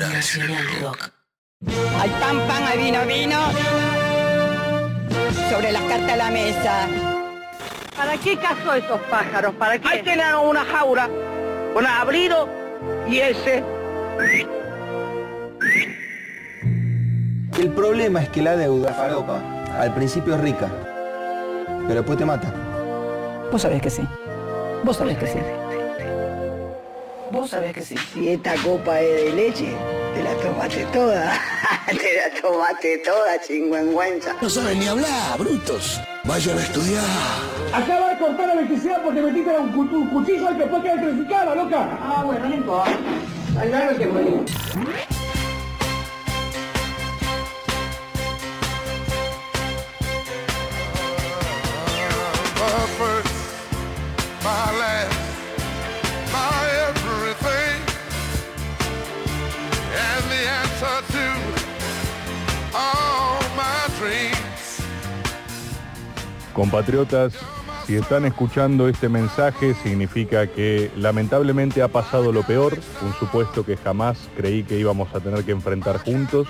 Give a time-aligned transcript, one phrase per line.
[0.00, 1.10] Nacional Rock.
[2.00, 3.38] Hay pan, pan, hay vino, vino.
[5.50, 6.88] Sobre las cartas a la mesa.
[7.96, 9.54] ¿Para qué cazó estos pájaros?
[9.54, 9.88] ¿Para qué?
[9.88, 11.08] Ahí tienen una jaula,
[11.72, 12.48] con abrido
[13.08, 13.62] y ese.
[17.58, 19.40] El problema es que la deuda, falopa,
[19.78, 20.68] al principio es rica,
[21.86, 22.52] pero después te mata.
[23.52, 24.02] Vos sabés que sí.
[24.82, 25.38] Vos sabés que sí.
[27.34, 27.96] Vos sabés que sí.
[28.12, 29.76] Si esta copa es de leche,
[30.14, 31.32] te la tomaste toda.
[31.88, 34.34] te la tomaste toda, chingüengüenza.
[34.40, 36.00] No saben ni hablar, brutos.
[36.24, 37.04] Vayan a estudiar.
[37.74, 40.90] Acaba de cortar la electricidad porque metiste un, cu- un cuchillo al que fue que
[40.92, 41.98] electrificada, loca.
[42.00, 42.92] Ah, bueno, no importa.
[43.60, 44.44] Al que morir.
[66.54, 67.34] Compatriotas,
[67.84, 73.76] si están escuchando este mensaje significa que lamentablemente ha pasado lo peor, un supuesto que
[73.76, 76.46] jamás creí que íbamos a tener que enfrentar juntos,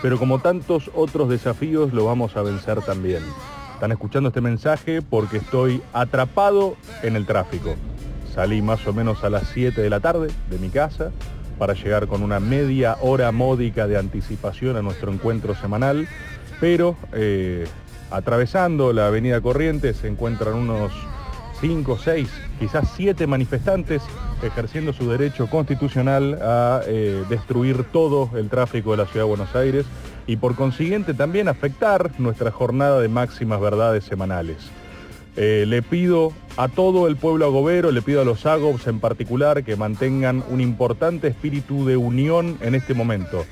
[0.00, 3.24] pero como tantos otros desafíos lo vamos a vencer también.
[3.74, 7.74] Están escuchando este mensaje porque estoy atrapado en el tráfico.
[8.32, 11.10] Salí más o menos a las 7 de la tarde de mi casa
[11.58, 16.08] para llegar con una media hora módica de anticipación a nuestro encuentro semanal,
[16.60, 17.66] pero eh,
[18.10, 20.92] atravesando la avenida Corrientes se encuentran unos
[21.60, 24.02] 5, 6, quizás 7 manifestantes
[24.42, 29.54] ejerciendo su derecho constitucional a eh, destruir todo el tráfico de la ciudad de Buenos
[29.54, 29.84] Aires
[30.26, 34.56] y por consiguiente también afectar nuestra jornada de máximas verdades semanales.
[35.36, 39.62] Eh, le pido a todo el pueblo agobero, le pido a los agobs en particular
[39.62, 43.44] que mantengan un importante espíritu de unión en este momento.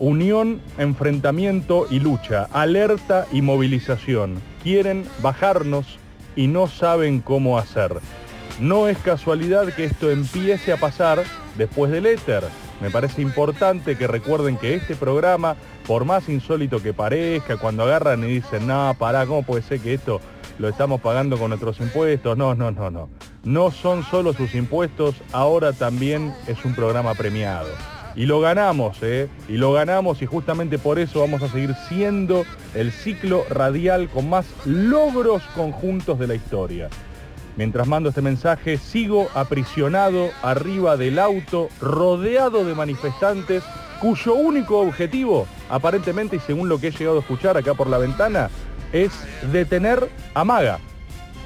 [0.00, 4.40] Unión, enfrentamiento y lucha, alerta y movilización.
[4.62, 5.98] Quieren bajarnos
[6.34, 7.98] y no saben cómo hacer.
[8.58, 11.22] No es casualidad que esto empiece a pasar
[11.58, 12.44] después del éter.
[12.80, 15.56] Me parece importante que recuerden que este programa,
[15.86, 19.92] por más insólito que parezca, cuando agarran y dicen, no, pará, ¿cómo puede ser que
[19.92, 20.22] esto
[20.58, 22.38] lo estamos pagando con nuestros impuestos?
[22.38, 23.10] No, no, no, no.
[23.44, 27.68] No son solo sus impuestos, ahora también es un programa premiado.
[28.16, 29.28] Y lo ganamos, ¿eh?
[29.48, 32.44] Y lo ganamos y justamente por eso vamos a seguir siendo
[32.74, 36.88] el ciclo radial con más logros conjuntos de la historia.
[37.56, 43.62] Mientras mando este mensaje, sigo aprisionado arriba del auto, rodeado de manifestantes,
[44.00, 47.98] cuyo único objetivo, aparentemente y según lo que he llegado a escuchar acá por la
[47.98, 48.50] ventana,
[48.92, 49.12] es
[49.52, 50.78] detener a Maga.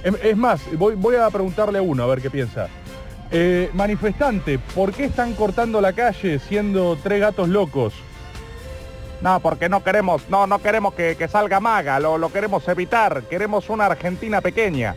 [0.02, 2.68] Es, más, voy, voy a preguntarle a uno a ver qué piensa.
[3.36, 7.92] Eh, manifestante, ¿por qué están cortando la calle siendo tres gatos locos?
[9.22, 13.24] No, porque no queremos, no, no queremos que, que salga Maga, lo, lo queremos evitar,
[13.24, 14.94] queremos una Argentina pequeña.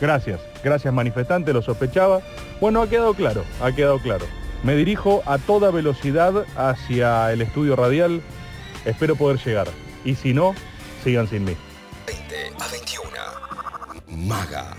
[0.00, 2.20] Gracias, gracias manifestante, lo sospechaba.
[2.60, 4.26] Bueno, ha quedado claro, ha quedado claro.
[4.62, 8.22] Me dirijo a toda velocidad hacia el estudio radial.
[8.84, 9.66] Espero poder llegar.
[10.04, 10.54] Y si no,
[11.02, 11.56] sigan sin mí.
[12.06, 14.24] 20 a 21.
[14.24, 14.70] Maga.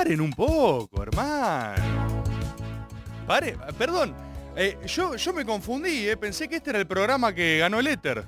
[0.00, 2.24] Paren un poco, hermano.
[3.26, 4.14] Pare, perdón,
[4.56, 7.86] eh, yo, yo me confundí, eh, pensé que este era el programa que ganó el
[7.86, 8.24] éter.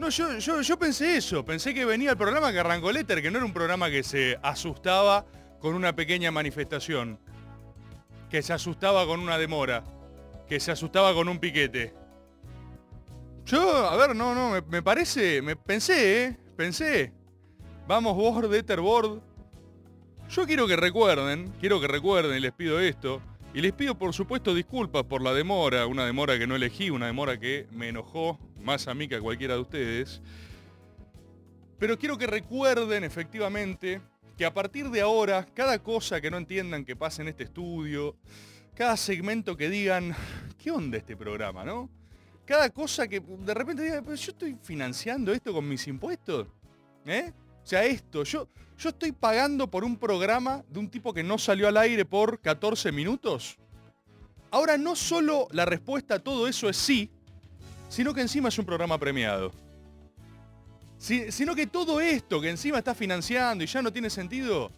[0.00, 3.22] No, yo, yo, yo pensé eso, pensé que venía el programa que arrancó el éter,
[3.22, 5.24] que no era un programa que se asustaba
[5.60, 7.20] con una pequeña manifestación,
[8.28, 9.84] que se asustaba con una demora,
[10.48, 11.94] que se asustaba con un piquete.
[13.46, 17.12] Yo, a ver, no, no, me, me parece, me pensé, eh, pensé.
[17.86, 19.30] Vamos, board, éter, board.
[20.32, 23.20] Yo quiero que recuerden, quiero que recuerden y les pido esto.
[23.52, 27.04] Y les pido por supuesto disculpas por la demora, una demora que no elegí, una
[27.04, 30.22] demora que me enojó más a mí que a cualquiera de ustedes.
[31.78, 34.00] Pero quiero que recuerden efectivamente
[34.38, 38.16] que a partir de ahora, cada cosa que no entiendan que pase en este estudio,
[38.74, 40.16] cada segmento que digan,
[40.56, 41.90] ¿qué onda este programa, no?
[42.46, 46.48] Cada cosa que de repente digan, yo estoy financiando esto con mis impuestos,
[47.04, 47.34] ¿eh?
[47.62, 48.48] O sea, esto, yo,
[48.78, 52.40] yo estoy pagando por un programa de un tipo que no salió al aire por
[52.40, 53.56] 14 minutos.
[54.50, 57.10] Ahora no solo la respuesta a todo eso es sí,
[57.88, 59.52] sino que encima es un programa premiado.
[60.98, 64.70] Si- sino que todo esto que encima está financiando y ya no tiene sentido,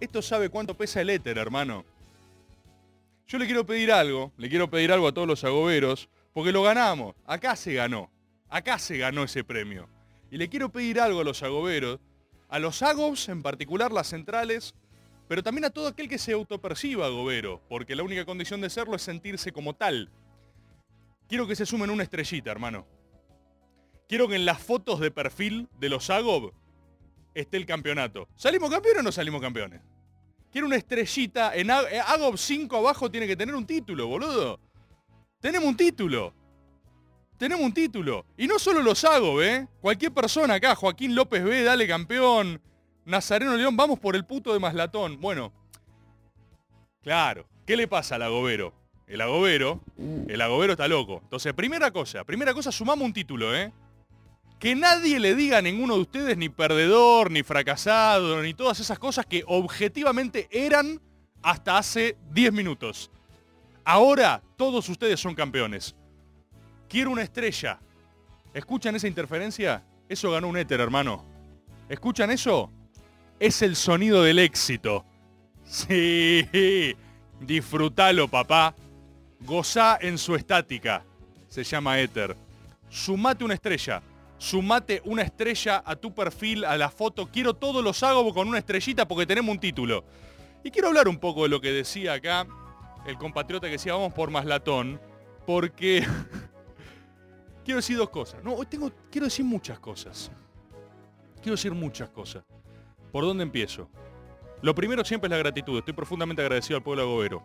[0.00, 1.84] esto sabe cuánto pesa el éter, hermano.
[3.26, 6.62] Yo le quiero pedir algo, le quiero pedir algo a todos los agoberos, porque lo
[6.62, 7.14] ganamos.
[7.26, 8.10] Acá se ganó.
[8.48, 9.88] Acá se ganó ese premio.
[10.34, 12.00] Y le quiero pedir algo a los agoberos,
[12.48, 14.74] a los agobs en particular, las centrales,
[15.28, 18.96] pero también a todo aquel que se autoperciba agobero, porque la única condición de serlo
[18.96, 20.10] es sentirse como tal.
[21.28, 22.84] Quiero que se sumen una estrellita, hermano.
[24.08, 26.52] Quiero que en las fotos de perfil de los agob
[27.32, 28.26] esté el campeonato.
[28.34, 29.82] ¿Salimos campeones o no salimos campeones?
[30.50, 31.54] Quiero una estrellita.
[31.54, 34.58] En eh, Agob 5 abajo tiene que tener un título, boludo.
[35.38, 36.34] Tenemos un título.
[37.38, 38.24] Tenemos un título.
[38.36, 39.66] Y no solo los Agob, ¿eh?
[39.80, 42.60] Cualquier persona acá, Joaquín López B, dale campeón.
[43.04, 45.20] Nazareno León, vamos por el puto de Maslatón.
[45.20, 45.52] Bueno,
[47.02, 47.46] claro.
[47.66, 48.74] ¿Qué le pasa al agobero?
[49.06, 49.80] El agobero,
[50.28, 51.20] el agobero está loco.
[51.22, 53.72] Entonces, primera cosa, primera cosa, sumamos un título, ¿eh?
[54.58, 58.98] Que nadie le diga a ninguno de ustedes ni perdedor, ni fracasado, ni todas esas
[58.98, 61.00] cosas que objetivamente eran
[61.42, 63.10] hasta hace 10 minutos.
[63.84, 65.94] Ahora todos ustedes son campeones.
[66.88, 67.78] Quiero una estrella.
[68.52, 69.82] ¿Escuchan esa interferencia?
[70.08, 71.24] Eso ganó un éter, hermano.
[71.88, 72.70] ¿Escuchan eso?
[73.38, 75.04] Es el sonido del éxito.
[75.64, 76.46] Sí.
[77.40, 78.74] Disfrútalo, papá.
[79.40, 81.04] Gozá en su estática.
[81.48, 82.36] Se llama éter.
[82.88, 84.02] Sumate una estrella.
[84.38, 87.28] Sumate una estrella a tu perfil, a la foto.
[87.30, 90.04] Quiero todos los hago con una estrellita porque tenemos un título.
[90.62, 92.46] Y quiero hablar un poco de lo que decía acá
[93.06, 95.00] el compatriota que decía vamos por más latón.
[95.46, 96.06] Porque
[97.64, 98.42] quiero decir dos cosas.
[98.44, 100.30] No, hoy tengo, quiero decir muchas cosas.
[101.42, 102.44] Quiero decir muchas cosas.
[103.10, 103.88] ¿Por dónde empiezo?
[104.62, 105.78] Lo primero siempre es la gratitud.
[105.78, 107.42] Estoy profundamente agradecido al pueblo agobero.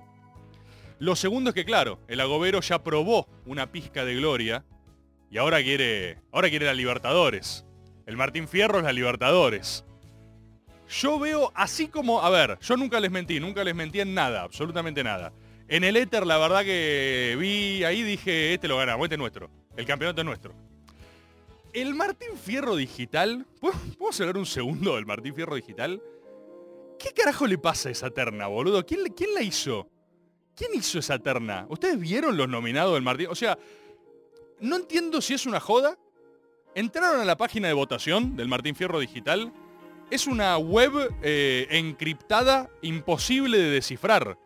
[0.99, 4.65] Lo segundo es que, claro, el agobero ya probó una pizca de gloria
[5.31, 7.65] y ahora quiere, ahora quiere la Libertadores.
[8.05, 9.85] El Martín Fierro es la Libertadores.
[10.89, 14.41] Yo veo así como, a ver, yo nunca les mentí, nunca les mentí en nada,
[14.41, 15.31] absolutamente nada.
[15.67, 19.51] En el éter, la verdad que vi ahí, dije, este lo ganamos, este es nuestro.
[19.79, 20.53] El campeonato es nuestro.
[21.71, 26.03] El Martín Fierro Digital, ¿podemos hablar un segundo del Martín Fierro Digital?
[26.99, 28.85] ¿Qué carajo le pasa a esa terna, boludo?
[28.85, 29.89] ¿Quién, quién la hizo?
[30.53, 31.65] ¿Quién hizo esa terna?
[31.69, 33.27] ¿Ustedes vieron los nominados del Martín?
[33.29, 33.57] O sea,
[34.59, 35.97] no entiendo si es una joda.
[36.75, 39.53] Entraron a la página de votación del Martín Fierro Digital.
[40.11, 40.91] Es una web
[41.21, 44.37] eh, encriptada imposible de descifrar.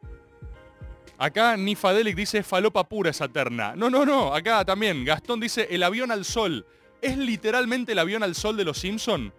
[1.23, 3.77] Acá Nifadelic dice falopa pura esa terna.
[3.77, 4.35] No, no, no.
[4.35, 5.05] Acá también.
[5.05, 6.65] Gastón dice el avión al sol.
[7.01, 9.33] Es literalmente el avión al sol de los Simpson.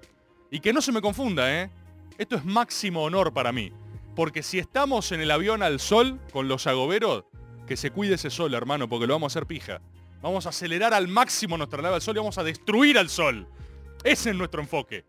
[0.51, 1.71] Y que no se me confunda, ¿eh?
[2.17, 3.71] Esto es máximo honor para mí.
[4.17, 7.25] Porque si estamos en el avión al sol con los agoberos,
[7.67, 9.83] que se cuide ese sol, hermano, porque lo vamos a hacer pija.
[10.23, 13.47] Vamos a acelerar al máximo nuestra nave al sol y vamos a destruir al sol.
[14.05, 15.05] Ese es nuestro enfoque.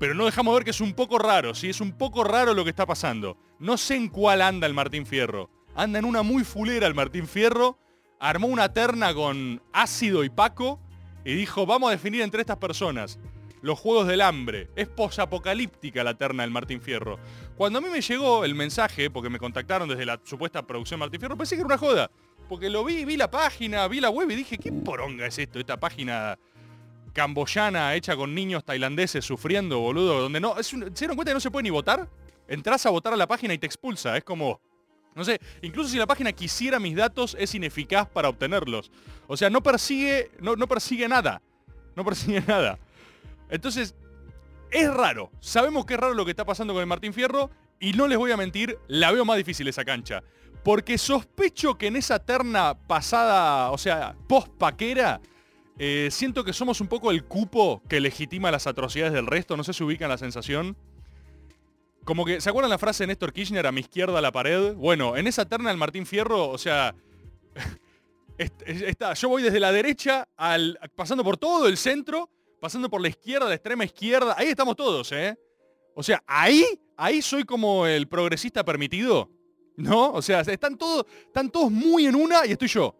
[0.00, 2.64] Pero no dejamos ver que es un poco raro, sí, es un poco raro lo
[2.64, 3.36] que está pasando.
[3.60, 5.59] No sé en cuál anda el Martín Fierro.
[5.80, 7.78] Anda en una muy fulera el Martín Fierro.
[8.18, 10.78] Armó una terna con ácido y Paco
[11.24, 13.18] y dijo, vamos a definir entre estas personas
[13.62, 14.68] los Juegos del Hambre.
[14.76, 17.18] Es posapocalíptica la terna del Martín Fierro.
[17.56, 21.18] Cuando a mí me llegó el mensaje, porque me contactaron desde la supuesta producción Martín
[21.18, 22.10] Fierro, pensé que era una joda.
[22.46, 25.58] Porque lo vi, vi la página, vi la web y dije, ¿qué poronga es esto?
[25.58, 26.38] Esta página
[27.14, 30.52] camboyana hecha con niños tailandeses sufriendo, boludo, donde no...
[30.52, 32.06] Un- ¿Se dieron cuenta que no se puede ni votar?
[32.48, 34.14] Entrás a votar a la página y te expulsa.
[34.18, 34.60] Es como...
[35.14, 38.90] No sé, incluso si la página quisiera mis datos, es ineficaz para obtenerlos.
[39.26, 41.42] O sea, no persigue, no, no persigue nada.
[41.96, 42.78] No persigue nada.
[43.50, 43.94] Entonces,
[44.70, 45.30] es raro.
[45.40, 48.18] Sabemos que es raro lo que está pasando con el Martín Fierro y no les
[48.18, 50.22] voy a mentir, la veo más difícil esa cancha.
[50.62, 55.20] Porque sospecho que en esa terna pasada, o sea, post-paquera,
[55.78, 59.56] eh, siento que somos un poco el cupo que legitima las atrocidades del resto.
[59.56, 60.76] No sé si ubican la sensación.
[62.04, 64.74] Como que, ¿se acuerdan la frase de Néstor Kirchner a mi izquierda la pared?
[64.74, 66.94] Bueno, en esa terna del Martín Fierro, o sea,
[68.38, 72.30] est- está, yo voy desde la derecha al, pasando por todo el centro,
[72.60, 75.38] pasando por la izquierda, la extrema izquierda, ahí estamos todos, ¿eh?
[75.94, 76.64] O sea, ahí,
[76.96, 79.30] ahí soy como el progresista permitido,
[79.76, 80.12] ¿no?
[80.12, 82.94] O sea, están todos, están todos muy en una y estoy yo.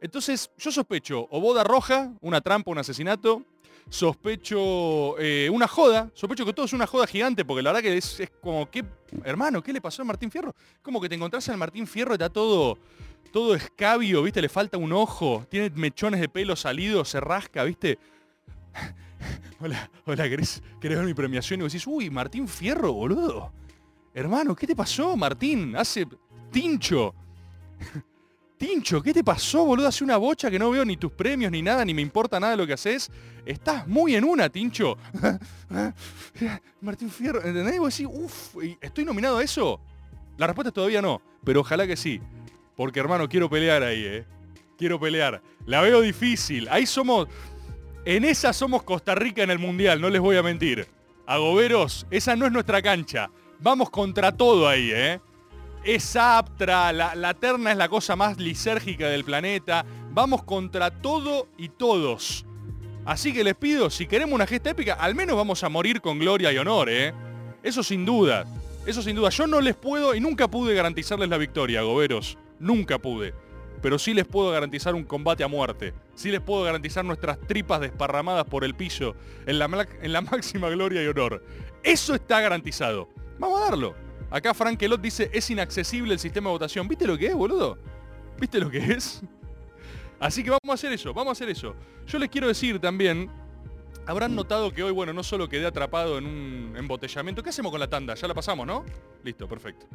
[0.00, 3.44] Entonces, yo sospecho o boda roja, una trampa, un asesinato,
[3.88, 7.96] sospecho eh, una joda, sospecho que todo es una joda gigante, porque la verdad que
[7.96, 8.84] es, como, ¿qué,
[9.24, 10.54] hermano, qué le pasó a Martín Fierro?
[10.82, 12.78] Como que te encontrás al Martín Fierro está todo,
[13.32, 14.42] todo escabio, ¿viste?
[14.42, 17.98] Le falta un ojo, tiene mechones de pelo salidos, se rasca, ¿viste?
[19.60, 21.60] hola, hola, ¿querés, querés ver mi premiación?
[21.60, 23.52] Y vos decís, uy, Martín Fierro, boludo.
[24.14, 25.76] Hermano, ¿qué te pasó, Martín?
[25.76, 26.06] Hace
[26.50, 27.14] tincho.
[28.58, 29.86] Tincho, ¿qué te pasó, boludo?
[29.86, 32.56] Hace una bocha que no veo ni tus premios ni nada, ni me importa nada
[32.56, 33.10] lo que haces.
[33.46, 34.98] Estás muy en una, Tincho.
[36.80, 37.76] Martín Fierro, ¿entendés?
[37.76, 39.80] Y vos decís, uff, ¿estoy nominado a eso?
[40.36, 42.20] La respuesta es todavía no, pero ojalá que sí.
[42.76, 44.26] Porque, hermano, quiero pelear ahí, ¿eh?
[44.76, 45.40] Quiero pelear.
[45.64, 46.68] La veo difícil.
[46.68, 47.28] Ahí somos...
[48.04, 50.88] En esa somos Costa Rica en el Mundial, no les voy a mentir.
[51.26, 53.30] Agoberos, esa no es nuestra cancha.
[53.60, 55.20] Vamos contra todo ahí, ¿eh?
[55.84, 59.84] Es aptra, la, terna es la cosa más lisérgica del planeta.
[60.10, 62.44] Vamos contra todo y todos.
[63.04, 66.18] Así que les pido, si queremos una gesta épica, al menos vamos a morir con
[66.18, 67.14] gloria y honor, ¿eh?
[67.62, 68.44] Eso sin duda.
[68.86, 69.30] Eso sin duda.
[69.30, 72.36] Yo no les puedo y nunca pude garantizarles la victoria, goberos.
[72.58, 73.32] Nunca pude.
[73.80, 75.94] Pero sí les puedo garantizar un combate a muerte.
[76.14, 79.14] Sí les puedo garantizar nuestras tripas desparramadas por el piso
[79.46, 79.68] en la
[80.22, 81.42] máxima gloria y honor.
[81.82, 83.08] Eso está garantizado.
[83.38, 84.07] Vamos a darlo.
[84.30, 86.86] Acá Frank Elot dice, es inaccesible el sistema de votación.
[86.86, 87.78] ¿Viste lo que es, boludo?
[88.38, 89.22] ¿Viste lo que es?
[90.20, 91.74] Así que vamos a hacer eso, vamos a hacer eso.
[92.06, 93.30] Yo les quiero decir también,
[94.06, 97.42] habrán notado que hoy, bueno, no solo quedé atrapado en un embotellamiento.
[97.42, 98.14] ¿Qué hacemos con la tanda?
[98.14, 98.84] Ya la pasamos, ¿no?
[99.22, 99.86] Listo, perfecto.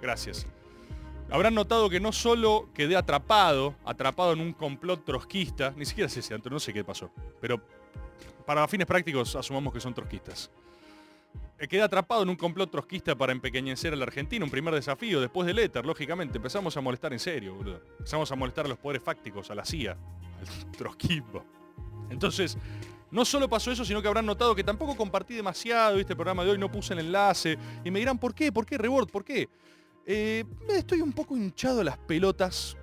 [0.00, 0.46] Gracias.
[1.30, 6.22] Habrán notado que no solo quedé atrapado, atrapado en un complot trotskista, ni siquiera sé
[6.22, 7.60] si no sé qué pasó, pero
[8.44, 10.50] para fines prácticos asumamos que son trotskistas.
[11.60, 15.20] Eh, quedé atrapado en un complot trotskista para empequeñecer a la Argentina, un primer desafío,
[15.20, 17.82] después del éter, lógicamente, empezamos a molestar en serio, boludo.
[17.98, 21.44] Empezamos a molestar a los poderes fácticos, a la CIA, al trotskismo.
[22.08, 22.56] Entonces,
[23.10, 26.52] no solo pasó eso, sino que habrán notado que tampoco compartí demasiado, este programa de
[26.52, 28.50] hoy no puse el enlace, y me dirán, ¿por qué?
[28.50, 29.10] ¿Por qué, Reward?
[29.10, 29.46] ¿Por qué?
[30.06, 32.78] Eh, estoy un poco hinchado a las pelotas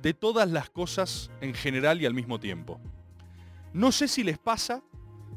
[0.00, 2.80] de todas las cosas en general y al mismo tiempo.
[3.72, 4.80] No sé si les pasa,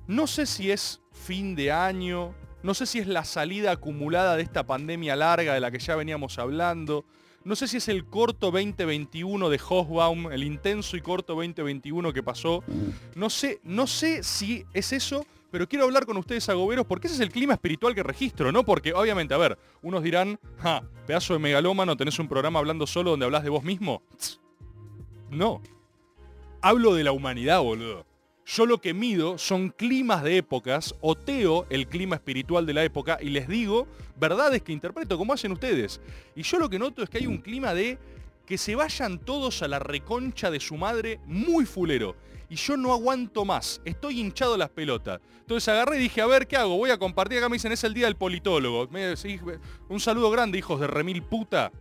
[0.05, 4.43] no sé si es fin de año, no sé si es la salida acumulada de
[4.43, 7.05] esta pandemia larga de la que ya veníamos hablando,
[7.43, 12.21] no sé si es el corto 2021 de Hosbaum, el intenso y corto 2021 que
[12.21, 12.63] pasó.
[13.15, 17.15] No sé, no sé si es eso, pero quiero hablar con ustedes agoberos porque ese
[17.15, 18.65] es el clima espiritual que registro, ¿no?
[18.65, 20.37] Porque obviamente, a ver, unos dirán,
[21.07, 24.03] pedazo de megalómano, tenés un programa hablando solo donde hablas de vos mismo.
[25.29, 25.61] No.
[26.61, 28.05] Hablo de la humanidad, boludo.
[28.51, 33.19] Yo lo que mido son climas de épocas, oteo el clima espiritual de la época
[33.21, 33.87] y les digo
[34.19, 36.01] verdades que interpreto como hacen ustedes.
[36.35, 37.99] Y yo lo que noto es que hay un clima de
[38.47, 42.15] que se vayan todos a la reconcha de su madre muy fulero
[42.49, 45.21] y yo no aguanto más, estoy hinchado las pelotas.
[45.41, 46.75] Entonces agarré y dije, a ver, ¿qué hago?
[46.75, 48.89] Voy a compartir, acá me dicen, es el día del politólogo.
[49.89, 51.71] un saludo grande, hijos de remil puta.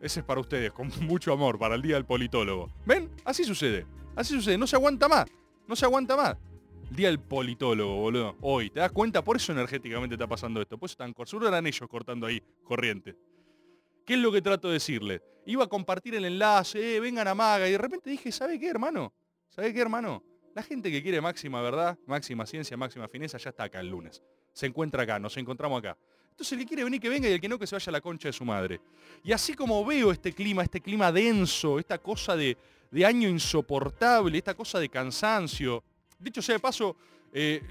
[0.00, 2.70] Ese es para ustedes, con mucho amor, para el día del politólogo.
[2.86, 3.10] ¿Ven?
[3.26, 3.84] Así sucede.
[4.14, 5.26] Así sucede, no se aguanta más.
[5.66, 6.36] No se aguanta más.
[6.90, 8.36] El día del politólogo, boludo.
[8.42, 9.24] Hoy, ¿te das cuenta?
[9.24, 10.76] Por eso energéticamente está pasando esto.
[10.76, 13.16] Por eso están, seguro eran ellos cortando ahí, corriente.
[14.04, 15.22] ¿Qué es lo que trato de decirle?
[15.46, 18.68] Iba a compartir el enlace, eh, vengan a Maga, y de repente dije, ¿sabe qué,
[18.68, 19.12] hermano?
[19.48, 20.22] ¿Sabe qué, hermano?
[20.54, 24.22] La gente que quiere máxima verdad, máxima ciencia, máxima fineza, ya está acá el lunes.
[24.52, 25.96] Se encuentra acá, nos encontramos acá.
[26.30, 27.92] Entonces el que quiere venir que venga y el que no que se vaya a
[27.92, 28.80] la concha de su madre.
[29.22, 32.56] Y así como veo este clima, este clima denso, esta cosa de,
[33.00, 35.82] año insoportable, esta cosa de cansancio.
[36.18, 36.96] Dicho sea de paso,
[37.32, 37.62] eh,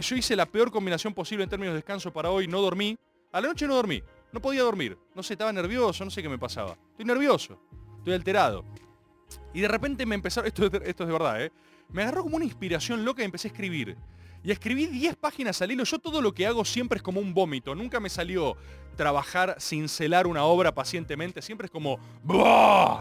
[0.00, 2.96] yo hice la peor combinación posible en términos de descanso para hoy, no dormí.
[3.32, 4.02] A la noche no dormí.
[4.32, 4.98] No podía dormir.
[5.14, 6.76] No sé, estaba nervioso, no sé qué me pasaba.
[6.90, 7.58] Estoy nervioso.
[7.98, 8.64] Estoy alterado.
[9.54, 11.52] Y de repente me empezaron, esto, esto es de verdad, ¿eh?
[11.90, 13.96] Me agarró como una inspiración loca y empecé a escribir.
[14.42, 15.84] Y escribí 10 páginas al hilo.
[15.84, 17.74] Yo todo lo que hago siempre es como un vómito.
[17.74, 18.56] Nunca me salió
[18.96, 21.42] trabajar, cincelar una obra pacientemente.
[21.42, 21.98] Siempre es como...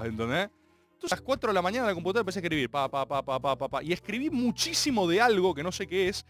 [0.03, 0.50] ¿Entendés?
[0.97, 2.71] Entonces a las 4 de la mañana la computadora empecé a escribir.
[2.71, 6.09] Pa, pa, pa, pa, pa, pa, Y escribí muchísimo de algo que no sé qué
[6.09, 6.25] es.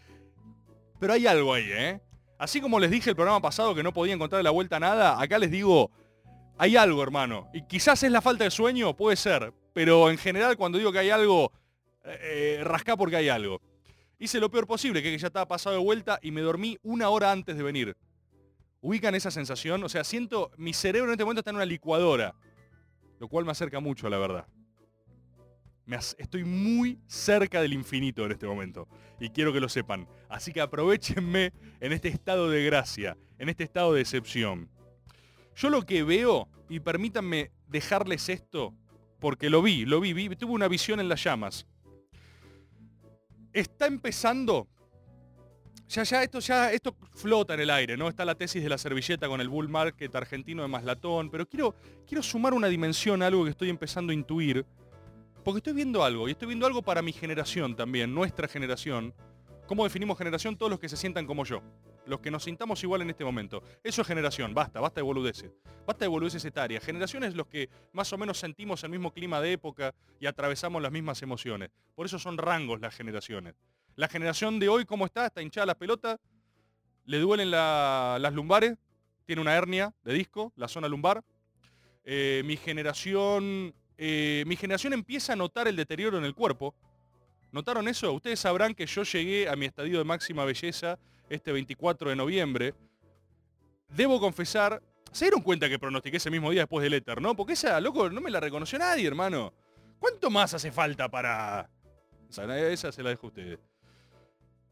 [1.00, 2.02] Pero hay algo ahí, ¿eh?
[2.38, 5.22] Así como les dije el programa pasado que no podía encontrar la vuelta a nada,
[5.22, 5.90] acá les digo,
[6.58, 7.48] hay algo, hermano.
[7.54, 9.54] Y quizás es la falta de sueño, puede ser.
[9.72, 11.50] Pero en general cuando digo que hay algo,
[12.04, 13.62] eh, rasca porque hay algo.
[14.18, 17.32] Hice lo peor posible, que ya estaba pasado de vuelta y me dormí una hora
[17.32, 17.96] antes de venir.
[18.82, 19.82] ¿Ubican esa sensación?
[19.82, 22.34] O sea, siento, mi cerebro en este momento está en una licuadora.
[23.18, 24.46] Lo cual me acerca mucho la verdad
[26.18, 28.88] estoy muy cerca del infinito en este momento.
[29.20, 30.06] Y quiero que lo sepan.
[30.28, 34.68] Así que aprovechenme en este estado de gracia, en este estado de excepción.
[35.56, 38.74] Yo lo que veo, y permítanme dejarles esto,
[39.18, 41.66] porque lo vi, lo vi, vi tuve una visión en las llamas.
[43.52, 44.68] Está empezando
[45.88, 48.08] ya, ya, esto, ya, esto flota en el aire, ¿no?
[48.08, 51.74] Está la tesis de la servilleta con el bull market argentino de Maslatón, pero quiero,
[52.06, 54.66] quiero sumar una dimensión algo que estoy empezando a intuir,
[55.48, 59.14] porque estoy viendo algo, y estoy viendo algo para mi generación también, nuestra generación.
[59.66, 60.58] ¿Cómo definimos generación?
[60.58, 61.62] Todos los que se sientan como yo.
[62.04, 63.62] Los que nos sintamos igual en este momento.
[63.82, 65.50] Eso es generación, basta, basta de boludeces.
[65.86, 66.82] Basta de boludeces etaria.
[66.82, 70.82] Generación es los que más o menos sentimos el mismo clima de época y atravesamos
[70.82, 71.70] las mismas emociones.
[71.94, 73.54] Por eso son rangos las generaciones.
[73.96, 75.24] La generación de hoy, ¿cómo está?
[75.24, 76.20] Está hinchada la pelota,
[77.06, 78.76] le duelen las lumbares,
[79.24, 81.24] tiene una hernia de disco, la zona lumbar.
[82.04, 86.74] Eh, mi generación eh, mi generación empieza a notar el deterioro en el cuerpo,
[87.50, 88.12] ¿Notaron eso?
[88.12, 90.98] Ustedes sabrán que yo llegué a mi estadio de máxima belleza
[91.30, 92.74] este 24 de noviembre.
[93.88, 97.34] Debo confesar, se dieron cuenta que pronostiqué ese mismo día después del éter, ¿no?
[97.34, 99.54] Porque esa, loco, no me la reconoció nadie, hermano.
[99.98, 101.70] ¿Cuánto más hace falta para...?
[102.28, 103.58] O sea, esa se la dejo a ustedes.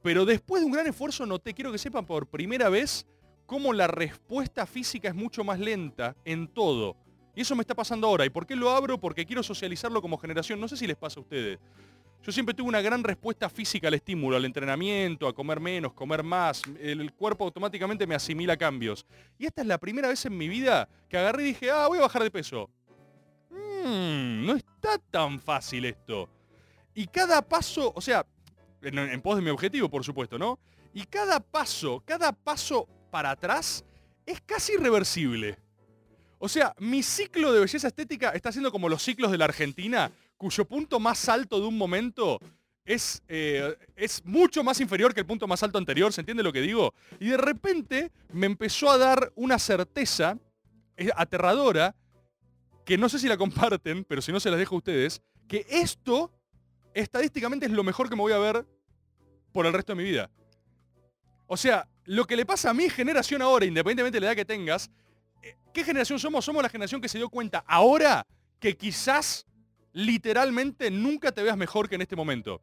[0.02, 3.06] Pero después de un gran esfuerzo noté, quiero que sepan por primera vez,
[3.46, 6.94] cómo la respuesta física es mucho más lenta en todo.
[7.36, 8.24] Y eso me está pasando ahora.
[8.24, 8.98] ¿Y por qué lo abro?
[8.98, 10.58] Porque quiero socializarlo como generación.
[10.58, 11.58] No sé si les pasa a ustedes.
[12.22, 16.22] Yo siempre tuve una gran respuesta física al estímulo, al entrenamiento, a comer menos, comer
[16.22, 16.62] más.
[16.80, 19.06] El cuerpo automáticamente me asimila cambios.
[19.38, 21.98] Y esta es la primera vez en mi vida que agarré y dije, ah, voy
[21.98, 22.70] a bajar de peso.
[23.50, 26.30] Mmm, no está tan fácil esto.
[26.94, 28.26] Y cada paso, o sea,
[28.80, 30.58] en, en pos de mi objetivo, por supuesto, ¿no?
[30.94, 33.84] Y cada paso, cada paso para atrás
[34.24, 35.58] es casi irreversible.
[36.46, 40.12] O sea, mi ciclo de belleza estética está siendo como los ciclos de la Argentina,
[40.36, 42.38] cuyo punto más alto de un momento
[42.84, 46.52] es, eh, es mucho más inferior que el punto más alto anterior, ¿se entiende lo
[46.52, 46.94] que digo?
[47.18, 50.38] Y de repente me empezó a dar una certeza
[50.96, 51.96] eh, aterradora,
[52.84, 55.66] que no sé si la comparten, pero si no se las dejo a ustedes, que
[55.68, 56.30] esto
[56.94, 58.64] estadísticamente es lo mejor que me voy a ver
[59.50, 60.30] por el resto de mi vida.
[61.48, 64.44] O sea, lo que le pasa a mi generación ahora, independientemente de la edad que
[64.44, 64.92] tengas,
[65.72, 66.44] ¿qué generación somos?
[66.44, 68.26] Somos la generación que se dio cuenta ahora
[68.58, 69.46] que quizás
[69.92, 72.60] literalmente nunca te veas mejor que en este momento.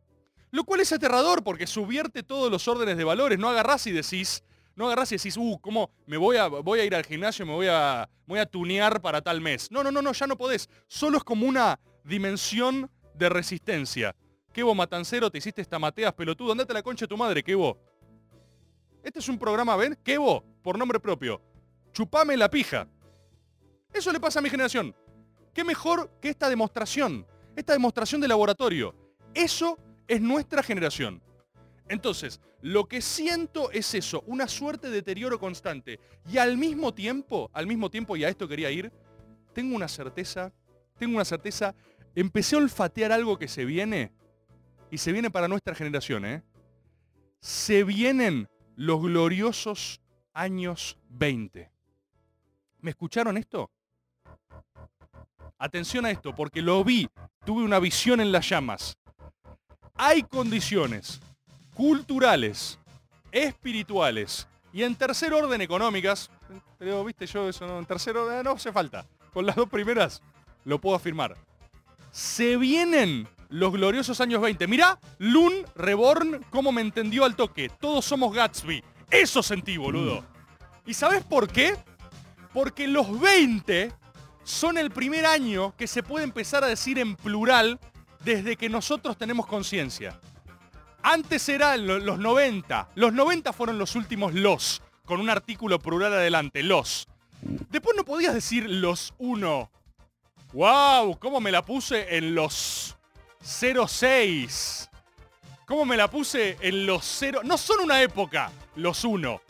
[0.51, 3.39] Lo cual es aterrador porque subvierte todos los órdenes de valores.
[3.39, 4.43] No agarrás y decís,
[4.75, 7.53] no agarrás y decís, uh, ¿cómo me voy a, voy a ir al gimnasio, me
[7.53, 9.71] voy a, voy a tunear para tal mes?
[9.71, 10.69] No, no, no, no, ya no podés.
[10.87, 14.15] Solo es como una dimensión de resistencia.
[14.63, 16.51] vos Matancero, te hiciste esta mateas pelotudo.
[16.51, 17.77] Andate a la concha de tu madre, vos
[19.03, 19.97] Este es un programa, ¿ven?
[20.19, 21.41] vos por nombre propio.
[21.93, 22.87] Chupame la pija.
[23.93, 24.95] Eso le pasa a mi generación.
[25.53, 27.25] ¿Qué mejor que esta demostración?
[27.55, 28.95] Esta demostración de laboratorio.
[29.33, 31.21] Eso es nuestra generación.
[31.87, 35.99] Entonces, lo que siento es eso, una suerte de deterioro constante.
[36.31, 38.91] Y al mismo tiempo, al mismo tiempo, y a esto quería ir,
[39.53, 40.51] tengo una certeza,
[40.97, 41.75] tengo una certeza,
[42.15, 44.11] empecé a olfatear algo que se viene,
[44.89, 46.43] y se viene para nuestra generación, ¿eh?
[47.39, 50.01] Se vienen los gloriosos
[50.33, 51.71] años 20.
[52.83, 53.71] ¿Me escucharon esto?
[55.57, 57.07] Atención a esto, porque lo vi,
[57.45, 58.97] tuve una visión en las llamas.
[59.95, 61.21] Hay condiciones
[61.73, 62.77] culturales,
[63.31, 66.29] espirituales y en tercer orden económicas,
[66.77, 69.05] pero viste yo eso no, en tercer orden no hace falta.
[69.31, 70.21] Con las dos primeras
[70.65, 71.37] lo puedo afirmar.
[72.11, 74.67] Se vienen los gloriosos años 20.
[74.67, 77.69] Mirá, Lun Reborn, cómo me entendió al toque.
[77.69, 78.83] Todos somos Gatsby.
[79.09, 80.25] Eso sentí, boludo.
[80.85, 81.77] ¿Y sabes por qué?
[82.53, 83.91] Porque los 20
[84.43, 87.79] son el primer año que se puede empezar a decir en plural
[88.23, 90.19] desde que nosotros tenemos conciencia.
[91.01, 92.89] Antes eran los 90.
[92.95, 97.07] Los 90 fueron los últimos los, con un artículo plural adelante, los.
[97.41, 99.69] Después no podías decir los 1.
[100.53, 101.17] ¡Wow!
[101.19, 102.95] ¿Cómo me la puse en los
[103.41, 104.89] 06?
[105.65, 107.41] ¿Cómo me la puse en los 0?
[107.43, 109.41] No son una época, los 1.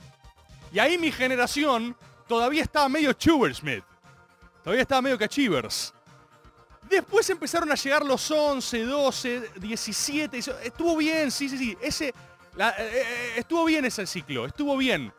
[0.72, 1.96] Y ahí mi generación
[2.34, 3.84] todavía estaba medio Schubert-Smith.
[4.64, 5.94] Todavía estaba medio cachivers.
[6.90, 10.40] Después empezaron a llegar los 11, 12, 17.
[10.64, 11.78] Estuvo bien, sí, sí, sí.
[11.80, 12.14] Ese, eh,
[12.80, 15.14] eh, estuvo bien ese ciclo, estuvo bien.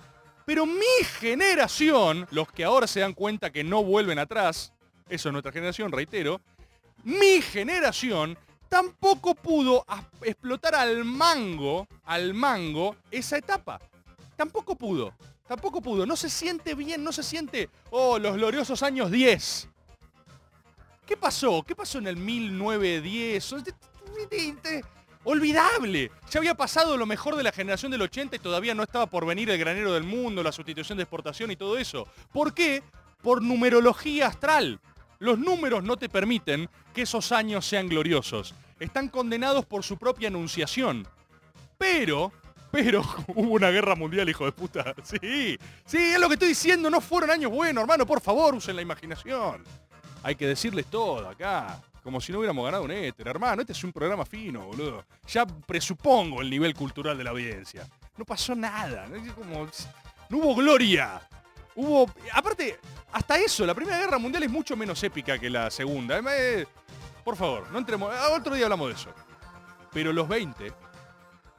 [0.44, 4.72] Pero mi generación, los que ahora se dan cuenta que no vuelven atrás,
[5.08, 6.40] eso es nuestra generación, reitero,
[7.04, 8.36] mi generación
[8.68, 9.86] tampoco pudo
[10.22, 13.80] explotar al mango, al mango, esa etapa.
[14.34, 15.14] Tampoco pudo.
[15.46, 16.06] Tampoco pudo.
[16.06, 19.68] No se siente bien, no se siente, oh, los gloriosos años 10.
[21.06, 21.62] ¿Qué pasó?
[21.62, 23.54] ¿Qué pasó en el 1910?
[25.24, 26.10] Olvidable.
[26.30, 29.26] Ya había pasado lo mejor de la generación del 80 y todavía no estaba por
[29.26, 32.06] venir el granero del mundo, la sustitución de exportación y todo eso.
[32.32, 32.82] ¿Por qué?
[33.22, 34.80] Por numerología astral.
[35.18, 38.54] Los números no te permiten que esos años sean gloriosos.
[38.80, 41.06] Están condenados por su propia anunciación.
[41.78, 42.32] Pero
[42.74, 44.94] pero hubo una guerra mundial, hijo de puta.
[45.04, 48.74] Sí, sí, es lo que estoy diciendo, no fueron años buenos, hermano, por favor, usen
[48.74, 49.62] la imaginación.
[50.24, 53.84] Hay que decirles todo acá, como si no hubiéramos ganado un éter, hermano, este es
[53.84, 55.04] un programa fino, boludo.
[55.28, 57.86] Ya presupongo el nivel cultural de la audiencia.
[58.16, 59.68] No pasó nada, no,
[60.30, 61.20] no hubo gloria.
[61.76, 62.80] Hubo, aparte,
[63.12, 66.20] hasta eso, la Primera Guerra Mundial es mucho menos épica que la Segunda.
[66.36, 66.66] Eh,
[67.22, 69.10] por favor, no entremos, otro día hablamos de eso.
[69.92, 70.72] Pero los 20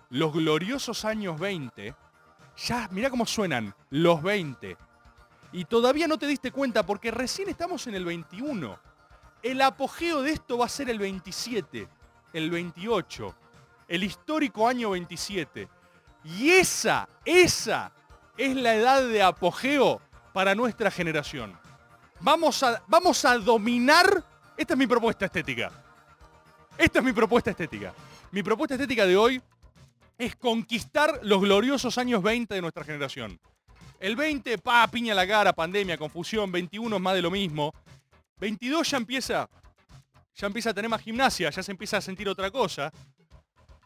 [0.09, 1.95] los gloriosos años 20,
[2.57, 4.77] ya, mira cómo suenan, los 20.
[5.51, 8.79] Y todavía no te diste cuenta porque recién estamos en el 21.
[9.41, 11.87] El apogeo de esto va a ser el 27,
[12.33, 13.35] el 28.
[13.87, 15.67] el histórico año 27.
[16.23, 17.91] Y esa, esa
[18.37, 20.01] es la edad de apogeo
[20.33, 21.57] para nuestra generación.
[22.19, 24.23] Vamos a, vamos a dominar,
[24.57, 25.71] esta es mi propuesta estética.
[26.77, 27.93] Esta es mi propuesta estética.
[28.31, 29.41] Mi propuesta estética de hoy
[30.17, 33.39] es conquistar los gloriosos años 20 de nuestra generación.
[33.99, 37.73] El 20, pa, piña la cara, pandemia, confusión, 21 es más de lo mismo.
[38.39, 39.49] 22 ya empieza,
[40.35, 42.91] ya empieza a tener más gimnasia, ya se empieza a sentir otra cosa.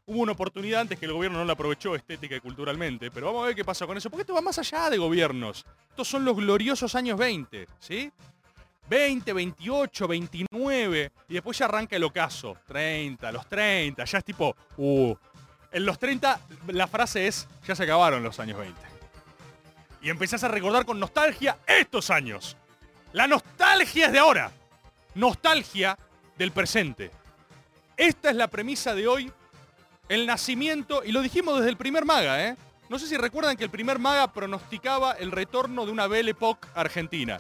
[0.06, 3.44] Hubo una oportunidad antes que el gobierno no la aprovechó estética y culturalmente, pero vamos
[3.44, 5.65] a ver qué pasa con eso, porque esto va más allá de gobiernos.
[5.89, 8.12] Estos son los gloriosos años 20, ¿sí?
[8.89, 14.56] 20, 28, 29, y después ya arranca el ocaso, 30, los 30, ya es tipo,
[14.78, 15.15] uh.
[15.71, 18.79] En los 30 la frase es, ya se acabaron los años 20.
[20.01, 22.58] Y empezás a recordar con nostalgia estos años.
[23.13, 24.51] La nostalgia es de ahora.
[25.15, 25.97] Nostalgia
[26.38, 27.12] del presente.
[27.97, 29.32] Esta es la premisa de hoy.
[30.08, 32.58] El nacimiento, y lo dijimos desde el primer maga, ¿eh?
[32.88, 36.67] No sé si recuerdan que el primer maga pronosticaba el retorno de una Belle Époque
[36.73, 37.39] argentina.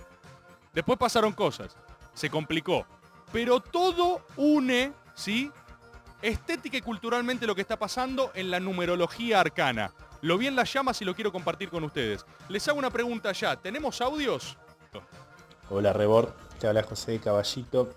[0.73, 1.75] Después pasaron cosas.
[2.13, 2.85] Se complicó.
[3.31, 5.51] Pero todo une, ¿sí?
[6.21, 9.93] Estética y culturalmente lo que está pasando en la numerología arcana.
[10.21, 12.25] Lo vi en las llamas y lo quiero compartir con ustedes.
[12.49, 13.55] Les hago una pregunta ya.
[13.55, 14.57] ¿Tenemos audios?
[15.69, 16.29] Hola Rebord,
[16.59, 17.93] te habla José de Caballito.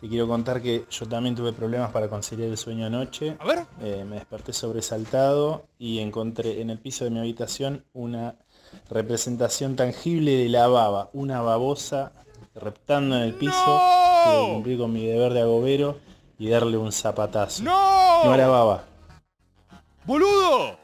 [0.00, 3.36] Te quiero contar que yo también tuve problemas para conciliar el sueño anoche.
[3.38, 3.66] A ver.
[3.82, 8.36] Eh, me desperté sobresaltado y encontré en el piso de mi habitación una
[8.88, 11.10] representación tangible de la baba.
[11.12, 12.12] Una babosa
[12.54, 13.52] reptando en el piso.
[13.66, 14.46] ¡No!
[14.46, 15.98] Que cumplir con mi deber de agobero
[16.42, 17.62] y darle un zapatazo.
[17.62, 18.24] ¡No!
[18.24, 18.84] No era baba.
[20.04, 20.76] ¡Boludo!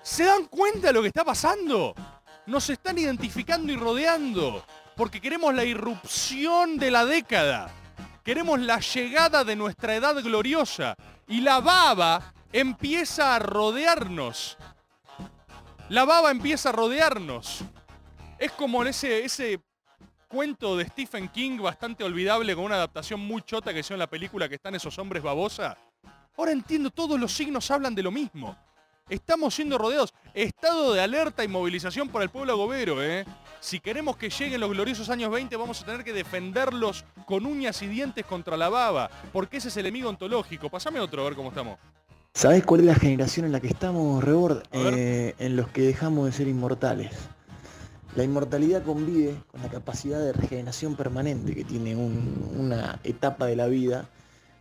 [0.00, 1.92] ¿Se dan cuenta de lo que está pasando?
[2.46, 4.64] Nos están identificando y rodeando.
[4.94, 7.68] Porque queremos la irrupción de la década.
[8.22, 10.94] Queremos la llegada de nuestra edad gloriosa.
[11.26, 14.56] Y la baba empieza a rodearnos.
[15.88, 17.64] La baba empieza a rodearnos.
[18.38, 19.60] Es como ese, ese
[20.32, 24.06] cuento de Stephen King bastante olvidable con una adaptación muy chota que hizo en la
[24.06, 25.76] película que están esos hombres babosa.
[26.38, 28.56] Ahora entiendo, todos los signos hablan de lo mismo.
[29.10, 30.14] Estamos siendo rodeados.
[30.32, 33.26] Estado de alerta y movilización para el pueblo agobero, ¿eh?
[33.60, 37.82] Si queremos que lleguen los gloriosos años 20, vamos a tener que defenderlos con uñas
[37.82, 40.70] y dientes contra la baba, porque ese es el enemigo ontológico.
[40.70, 41.78] Pasame otro, a ver cómo estamos.
[42.32, 44.62] ¿Sabes cuál es la generación en la que estamos, Rebord?
[44.72, 47.10] Eh, en los que dejamos de ser inmortales.
[48.14, 53.56] La inmortalidad convive con la capacidad de regeneración permanente que tiene un- una etapa de
[53.56, 54.06] la vida.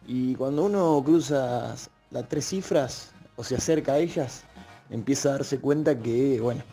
[0.08, 1.76] Y cuando uno cruza
[2.12, 4.44] las tres cifras o se acerca a ellas,
[4.90, 6.64] empieza a darse cuenta que, bueno,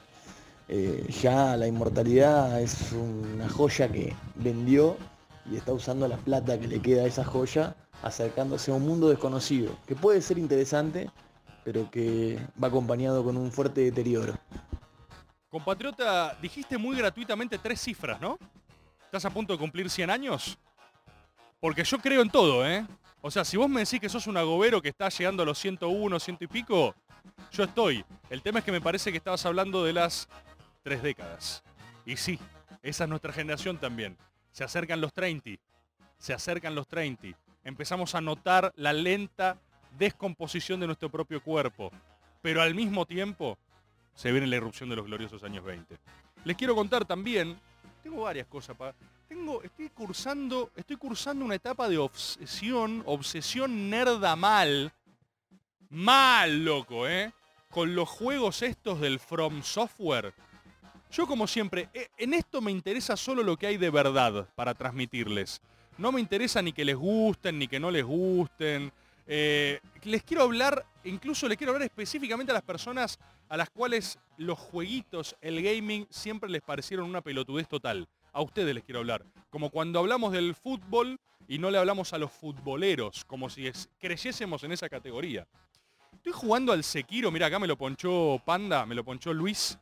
[0.68, 4.96] eh, ya la inmortalidad es una joya que vendió
[5.50, 9.08] y está usando la plata que le queda a esa joya acercándose a un mundo
[9.08, 11.10] desconocido, que puede ser interesante,
[11.64, 14.34] pero que va acompañado con un fuerte deterioro.
[15.50, 18.38] Compatriota, dijiste muy gratuitamente tres cifras, ¿no?
[19.04, 20.58] ¿Estás a punto de cumplir 100 años?
[21.58, 22.86] Porque yo creo en todo, ¿eh?
[23.22, 25.58] O sea, si vos me decís que sos un agobero que está llegando a los
[25.58, 26.94] 101, ciento y pico,
[27.50, 28.04] yo estoy.
[28.28, 30.28] El tema es que me parece que estabas hablando de las
[30.82, 31.64] tres décadas.
[32.04, 32.38] Y sí,
[32.82, 34.16] esa es nuestra generación también.
[34.52, 35.50] Se acercan los 30.
[36.18, 37.28] Se acercan los 30.
[37.64, 39.58] Empezamos a notar la lenta
[39.98, 41.90] descomposición de nuestro propio cuerpo.
[42.42, 43.58] Pero al mismo tiempo
[44.18, 45.96] se viene la irrupción de los gloriosos años 20.
[46.42, 47.56] Les quiero contar también,
[48.02, 48.92] tengo varias cosas para...
[49.28, 54.92] Tengo, estoy cursando, estoy cursando una etapa de obsesión, obsesión nerda mal,
[55.88, 57.32] mal loco, ¿eh?
[57.70, 60.34] Con los juegos estos del From Software.
[61.12, 64.74] Yo como siempre, eh, en esto me interesa solo lo que hay de verdad para
[64.74, 65.60] transmitirles.
[65.96, 68.90] No me interesa ni que les gusten, ni que no les gusten.
[69.30, 73.18] Eh, les quiero hablar, incluso les quiero hablar específicamente a las personas
[73.50, 78.08] a las cuales los jueguitos, el gaming, siempre les parecieron una pelotudez total.
[78.32, 79.24] A ustedes les quiero hablar.
[79.50, 84.64] Como cuando hablamos del fútbol y no le hablamos a los futboleros, como si creyésemos
[84.64, 85.46] en esa categoría.
[86.14, 89.78] Estoy jugando al Sekiro, mira, acá me lo ponchó Panda, me lo ponchó Luis.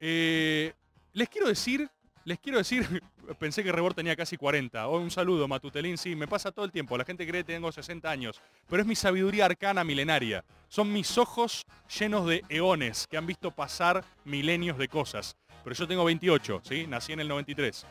[0.00, 0.72] Eh,
[1.12, 1.88] les quiero decir,
[2.24, 3.02] les quiero decir,
[3.38, 4.88] pensé que Rebor tenía casi 40.
[4.88, 6.96] Oh, un saludo, Matutelín, sí, me pasa todo el tiempo.
[6.96, 8.40] La gente cree que tengo 60 años.
[8.68, 10.44] Pero es mi sabiduría arcana milenaria.
[10.68, 11.64] Son mis ojos
[11.98, 15.36] llenos de eones que han visto pasar milenios de cosas.
[15.62, 16.86] Pero yo tengo 28, ¿sí?
[16.86, 17.86] Nací en el 93.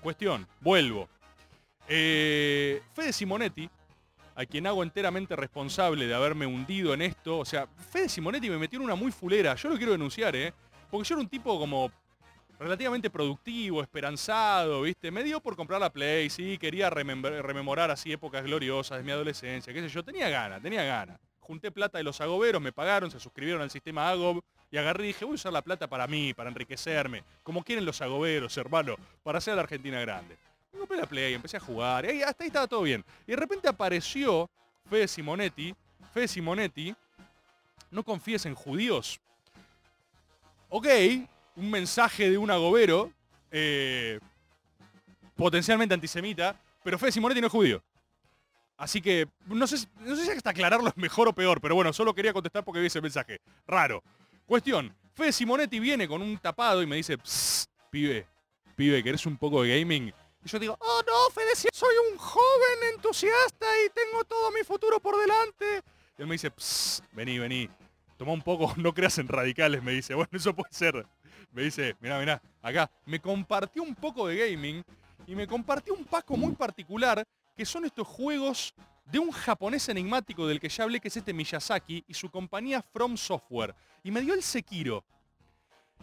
[0.00, 1.08] Cuestión, vuelvo.
[1.88, 3.68] Eh, Fede Simonetti,
[4.34, 7.38] a quien hago enteramente responsable de haberme hundido en esto.
[7.38, 9.54] O sea, Fede Simonetti me metió en una muy fulera.
[9.54, 10.52] Yo lo quiero denunciar, ¿eh?
[10.90, 11.90] Porque yo era un tipo como
[12.58, 15.10] relativamente productivo, esperanzado, ¿viste?
[15.10, 19.72] Me dio por comprar la Play, sí, quería rememorar así épocas gloriosas de mi adolescencia,
[19.72, 20.02] qué sé yo.
[20.02, 21.18] Tenía ganas, tenía ganas.
[21.40, 25.06] junté plata de los agoberos, me pagaron, se suscribieron al sistema Agob y agarré y
[25.08, 28.96] dije, voy a usar la plata para mí, para enriquecerme, como quieren los agoberos, hermano,
[29.22, 30.36] para hacer la Argentina grande.
[30.72, 33.04] Me compré la Play, empecé a jugar, y hasta ahí estaba todo bien.
[33.26, 34.50] Y de repente apareció
[34.90, 35.74] Fede Simonetti,
[36.12, 36.94] Fede Simonetti,
[37.90, 39.20] no confíes en judíos.
[40.68, 40.86] Ok,
[41.56, 43.12] un mensaje de un agobero,
[43.50, 44.20] eh,
[45.34, 47.82] potencialmente antisemita, pero Fede Simonetti no es judío.
[48.76, 51.92] Así que no sé, no sé si hasta aclararlo es mejor o peor, pero bueno,
[51.92, 53.40] solo quería contestar porque vi ese mensaje.
[53.66, 54.02] Raro.
[54.44, 58.26] Cuestión, Fede Simonetti viene con un tapado y me dice, "Psst, pibe,
[58.76, 60.12] pibe, ¿querés un poco de gaming?
[60.44, 65.00] Y yo digo, oh no, Fede, soy un joven entusiasta y tengo todo mi futuro
[65.00, 65.82] por delante.
[66.18, 67.68] Y él me dice, "Psst, vení, vení,
[68.18, 71.06] toma un poco, no creas en radicales, me dice, bueno, eso puede ser.
[71.56, 74.84] Me dice, mirá, mirá, acá, me compartió un poco de gaming
[75.26, 78.74] y me compartió un paco muy particular que son estos juegos
[79.06, 82.82] de un japonés enigmático del que ya hablé, que es este Miyazaki, y su compañía
[82.82, 83.74] From Software.
[84.04, 85.02] Y me dio el Sekiro.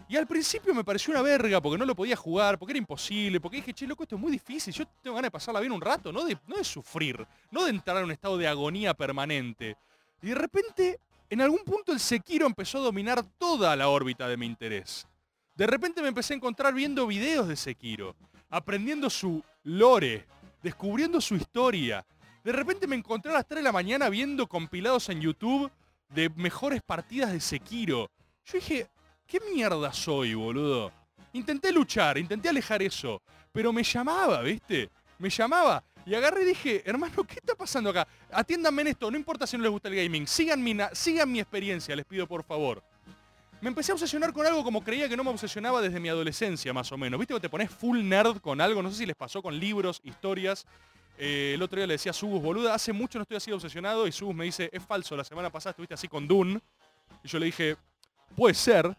[0.10, 3.40] Y al principio me pareció una verga porque no lo podía jugar, porque era imposible,
[3.40, 5.82] porque dije, che, loco, esto es muy difícil, yo tengo ganas de pasarla bien un
[5.82, 9.78] rato, no de, no de sufrir, no de entrar en un estado de agonía permanente.
[10.20, 14.36] Y de repente, en algún punto el Sekiro empezó a dominar toda la órbita de
[14.36, 15.06] mi interés.
[15.56, 18.16] De repente me empecé a encontrar viendo videos de Sekiro,
[18.50, 20.26] aprendiendo su lore,
[20.64, 22.04] descubriendo su historia.
[22.44, 25.72] De repente me encontré a las 3 de la mañana viendo compilados en YouTube
[26.10, 28.10] de mejores partidas de Sekiro.
[28.46, 28.88] Yo dije,
[29.28, 30.92] ¿qué mierda soy, boludo?
[31.34, 34.90] Intenté luchar, intenté alejar eso, pero me llamaba, ¿viste?
[35.20, 35.84] Me llamaba.
[36.06, 38.08] Y agarré y dije, hermano, ¿qué está pasando acá?
[38.32, 40.28] Atiéndanme en esto, no importa si no les gusta el gaming.
[40.28, 42.84] Sigan mi, sigan mi experiencia, les pido por favor.
[43.64, 46.74] Me empecé a obsesionar con algo como creía que no me obsesionaba desde mi adolescencia,
[46.74, 47.18] más o menos.
[47.18, 48.84] ¿Viste que te pones full nerd con algo?
[48.84, 50.66] No sé si les pasó con libros, historias.
[51.18, 54.06] Eh, el otro día le decía a Subus, boluda, hace mucho no estoy así obsesionado.
[54.06, 56.60] Y Subus me dice, es falso, la semana pasada estuviste así con Dune.
[57.24, 57.78] Y yo le dije,
[58.36, 58.98] puede ser.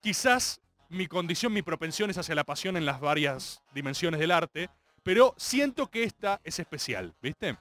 [0.00, 4.70] Quizás mi condición, mi propensión es hacia la pasión en las varias dimensiones del arte.
[5.02, 7.54] Pero siento que esta es especial, ¿viste?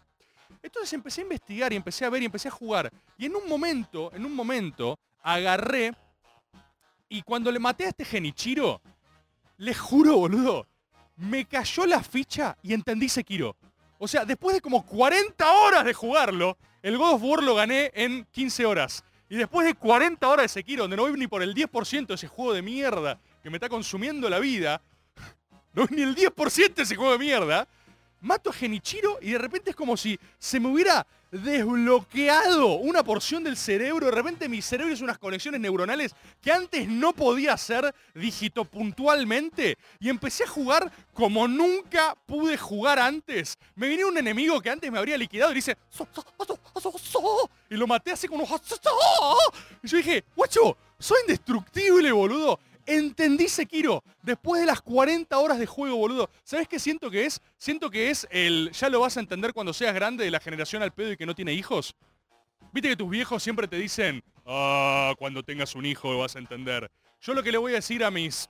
[0.62, 2.90] Entonces empecé a investigar y empecé a ver y empecé a jugar.
[3.18, 5.94] Y en un momento, en un momento, agarré
[7.14, 8.82] y cuando le maté a este Genichiro,
[9.58, 10.66] le juro, boludo,
[11.18, 13.56] me cayó la ficha y entendí Sekiro.
[14.00, 17.92] O sea, después de como 40 horas de jugarlo, el God of War lo gané
[17.94, 19.04] en 15 horas.
[19.30, 22.16] Y después de 40 horas de Sekiro, donde no voy ni por el 10% de
[22.16, 24.82] ese juego de mierda que me está consumiendo la vida,
[25.74, 27.68] no voy ni el 10% de ese juego de mierda,
[28.24, 33.44] mato a Genichiro y de repente es como si se me hubiera desbloqueado una porción
[33.44, 34.06] del cerebro.
[34.06, 39.78] De repente mi cerebro hizo unas conexiones neuronales que antes no podía hacer dígito puntualmente.
[40.00, 43.58] Y empecé a jugar como nunca pude jugar antes.
[43.76, 45.78] Me vino un enemigo que antes me habría liquidado y dice...
[47.70, 48.44] Y lo maté así como...
[49.82, 52.60] Y yo dije, guacho, soy indestructible, boludo.
[52.86, 56.30] Entendí Sekiro después de las 40 horas de juego, boludo.
[56.44, 57.42] ¿Sabes qué siento que es?
[57.58, 60.84] Siento que es el ya lo vas a entender cuando seas grande de la generación
[60.84, 61.96] al pedo y que no tiene hijos.
[62.74, 66.90] Viste que tus viejos siempre te dicen, ah, cuando tengas un hijo vas a entender.
[67.22, 68.50] Yo lo que le voy a decir a mis,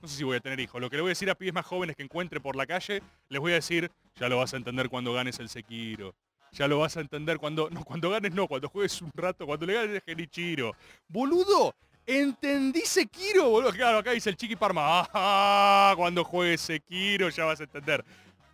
[0.00, 1.54] no sé si voy a tener hijos, lo que le voy a decir a pibes
[1.54, 4.56] más jóvenes que encuentre por la calle, les voy a decir, ya lo vas a
[4.56, 6.14] entender cuando ganes el Sekiro.
[6.52, 9.66] Ya lo vas a entender cuando, no, cuando ganes no, cuando juegues un rato, cuando
[9.66, 10.74] le ganes el Genichiro.
[11.06, 11.76] Boludo,
[12.06, 13.72] entendí Sekiro, boludo.
[13.72, 18.04] Claro, acá dice el Chiqui Parma, ah, cuando juegues Sekiro ya vas a entender.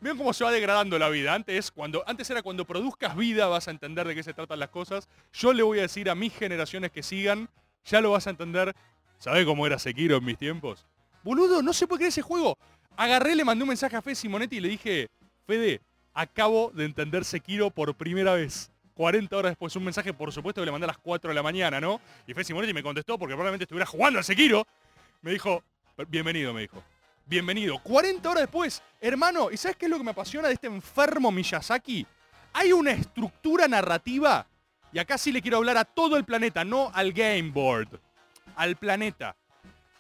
[0.00, 1.34] Vean cómo se va degradando la vida.
[1.34, 4.68] Antes, cuando, antes era cuando produzcas vida vas a entender de qué se tratan las
[4.68, 5.08] cosas.
[5.32, 7.48] Yo le voy a decir a mis generaciones que sigan,
[7.84, 8.74] ya lo vas a entender.
[9.18, 10.86] ¿Sabe cómo era Sekiro en mis tiempos?
[11.24, 12.58] Boludo, no se puede creer ese juego.
[12.96, 15.08] Agarré, le mandé un mensaje a Fede Simonetti y le dije,
[15.46, 15.80] Fede,
[16.12, 18.70] acabo de entender Sekiro por primera vez.
[18.96, 21.42] 40 horas después, un mensaje por supuesto que le mandé a las 4 de la
[21.42, 22.00] mañana, ¿no?
[22.26, 24.66] Y Fede Simonetti me contestó porque probablemente estuviera jugando al Sekiro.
[25.20, 25.62] Me dijo,
[26.08, 26.82] bienvenido, me dijo.
[27.26, 27.78] Bienvenido.
[27.82, 31.30] 40 horas después, hermano, ¿y sabes qué es lo que me apasiona de este enfermo
[31.30, 32.06] Miyazaki?
[32.54, 34.46] Hay una estructura narrativa,
[34.92, 38.00] y acá sí le quiero hablar a todo el planeta, no al game board,
[38.54, 39.36] al planeta.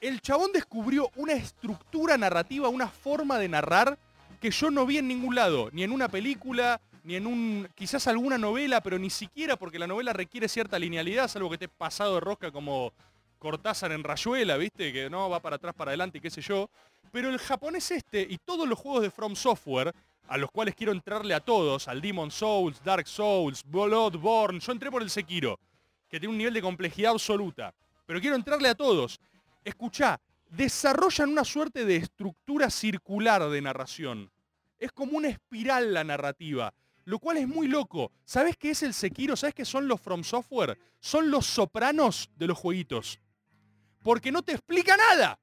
[0.00, 3.98] El chabón descubrió una estructura narrativa, una forma de narrar
[4.40, 8.08] que yo no vi en ningún lado, ni en una película, ni en un, quizás
[8.08, 12.14] alguna novela, pero ni siquiera porque la novela requiere cierta linealidad, salvo que esté pasado
[12.14, 12.92] de rosca como
[13.38, 14.92] Cortázar en Rayuela, ¿viste?
[14.92, 16.68] Que no va para atrás, para adelante y qué sé yo.
[17.12, 19.94] Pero el japonés este y todos los juegos de From Software,
[20.26, 24.90] a los cuales quiero entrarle a todos, al Demon Souls, Dark Souls, Bloodborne, yo entré
[24.90, 25.60] por el Sekiro,
[26.10, 27.72] que tiene un nivel de complejidad absoluta.
[28.04, 29.20] Pero quiero entrarle a todos.
[29.62, 30.18] Escuchá,
[30.50, 34.28] desarrollan una suerte de estructura circular de narración.
[34.80, 36.74] Es como una espiral la narrativa.
[37.06, 38.12] Lo cual es muy loco.
[38.24, 39.36] ¿Sabes qué es el Sekiro?
[39.36, 40.76] ¿Sabes qué son los From Software?
[41.00, 43.20] Son los sopranos de los jueguitos.
[44.02, 45.38] Porque no te explica nada.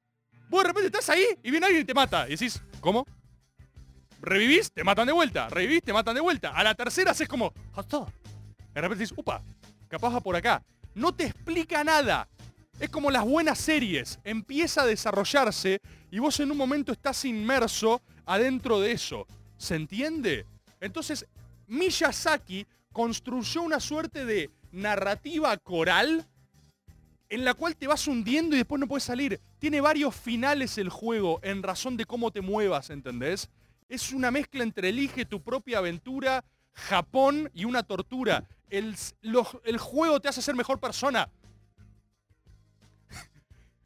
[0.50, 2.26] Vos de repente estás ahí y viene alguien y te mata.
[2.28, 3.06] Y decís, ¿cómo?
[4.20, 5.48] Revivís, te matan de vuelta.
[5.48, 6.50] Revivís, te matan de vuelta.
[6.50, 8.06] A la tercera haces como, "Hasta".
[8.74, 9.42] De repente dices, upa,
[9.88, 10.62] capaz va por acá.
[10.94, 12.28] No te explica nada.
[12.78, 14.18] Es como las buenas series.
[14.22, 19.26] Empieza a desarrollarse y vos en un momento estás inmerso adentro de eso.
[19.56, 20.46] ¿Se entiende?
[20.80, 21.26] Entonces,
[21.66, 26.26] Miyazaki construyó una suerte de narrativa coral
[27.28, 29.40] en la cual te vas hundiendo y después no puedes salir.
[29.58, 33.48] Tiene varios finales el juego en razón de cómo te muevas, ¿entendés?
[33.88, 38.44] Es una mezcla entre elige tu propia aventura, Japón y una tortura.
[38.68, 38.96] El,
[39.64, 41.28] el juego te hace ser mejor persona.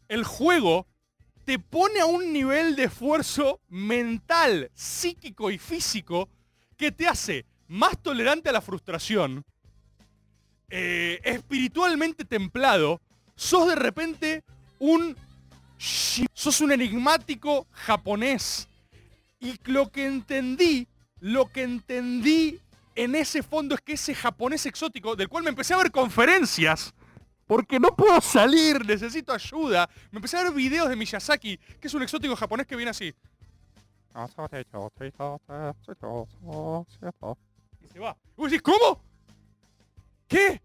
[0.09, 0.87] El juego
[1.45, 6.29] te pone a un nivel de esfuerzo mental, psíquico y físico
[6.77, 9.45] que te hace más tolerante a la frustración,
[10.71, 13.01] eh, espiritualmente templado,
[13.37, 14.43] sos de repente
[14.79, 15.17] un...
[15.79, 18.69] sos un enigmático japonés.
[19.41, 20.89] Y lo que entendí,
[21.21, 22.59] lo que entendí
[22.95, 26.93] en ese fondo es que ese japonés exótico, del cual me empecé a ver conferencias,
[27.47, 29.89] porque no puedo salir, necesito ayuda.
[30.11, 33.15] Me empecé a ver videos de Miyazaki, que es un exótico japonés que viene así.
[37.93, 38.17] Se va.
[38.63, 39.01] ¿cómo?
[40.27, 40.61] ¿Qué?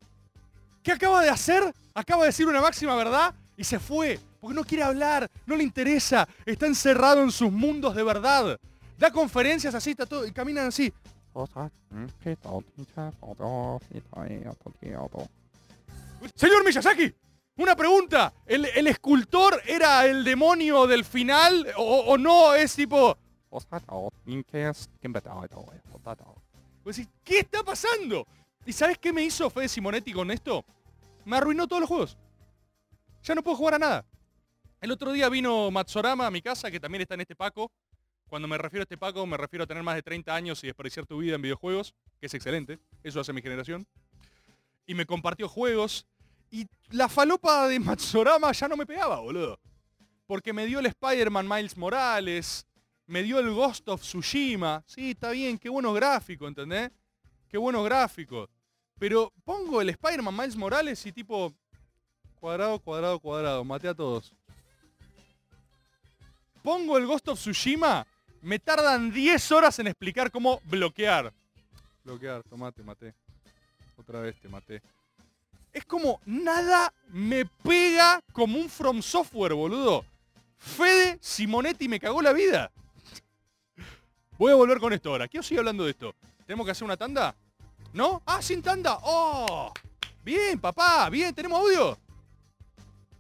[0.81, 1.73] ¿Qué acaba de hacer?
[1.93, 4.19] Acaba de decir una máxima verdad y se fue.
[4.39, 6.27] Porque no quiere hablar, no le interesa.
[6.45, 8.59] Está encerrado en sus mundos de verdad.
[8.97, 10.93] Da conferencias así, está todo, y caminan así.
[16.35, 17.13] Señor Miyazaki,
[17.57, 18.33] una pregunta.
[18.45, 22.53] ¿El, el escultor era el demonio del final o no?
[22.53, 23.17] Es tipo...
[26.83, 28.27] Vos decís, ¿qué está pasando?
[28.65, 30.65] ¿Y sabes qué me hizo Fede Simonetti con esto?
[31.25, 32.17] Me arruinó todos los juegos.
[33.23, 34.05] Ya no puedo jugar a nada.
[34.81, 37.71] El otro día vino Matsorama a mi casa, que también está en este Paco.
[38.27, 40.67] Cuando me refiero a este Paco, me refiero a tener más de 30 años y
[40.67, 42.79] desperdiciar tu vida en videojuegos, que es excelente.
[43.01, 43.87] Eso hace mi generación.
[44.85, 46.05] Y me compartió juegos.
[46.51, 49.57] Y la falopa de Matsorama ya no me pegaba, boludo.
[50.25, 52.67] Porque me dio el Spider-Man Miles Morales,
[53.07, 54.83] me dio el Ghost of Tsushima.
[54.85, 56.91] Sí, está bien, qué buenos gráficos, ¿entendés?
[57.49, 58.49] Qué buenos gráficos.
[58.99, 61.53] Pero pongo el Spider-Man Miles Morales y tipo...
[62.39, 63.63] Cuadrado, cuadrado, cuadrado.
[63.63, 64.33] Maté a todos.
[66.61, 68.05] Pongo el Ghost of Tsushima.
[68.41, 71.31] Me tardan 10 horas en explicar cómo bloquear.
[72.03, 73.13] Bloquear, tomate, maté.
[73.97, 74.81] Otra vez te maté.
[75.71, 80.05] Es como nada me pega como un From Software, boludo.
[80.57, 82.71] Fede Simonetti me cagó la vida.
[84.37, 85.27] Voy a volver con esto ahora.
[85.27, 86.13] ¿Qué os sigue hablando de esto?
[86.45, 87.35] ¿Tenemos que hacer una tanda?
[87.93, 88.21] ¿No?
[88.25, 88.97] Ah, sin tanda.
[89.03, 89.71] ¡Oh!
[90.23, 91.09] Bien, papá.
[91.09, 91.97] Bien, ¿tenemos audio?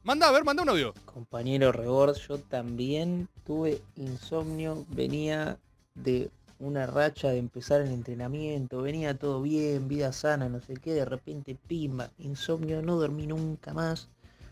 [0.03, 0.93] Manda, a ver, manda un audio.
[1.05, 5.57] Compañero Rebord, yo también tuve insomnio, venía
[5.95, 10.93] de una racha de empezar el entrenamiento, venía todo bien, vida sana, no sé qué,
[10.93, 14.09] de repente pimba, insomnio, no dormí nunca más,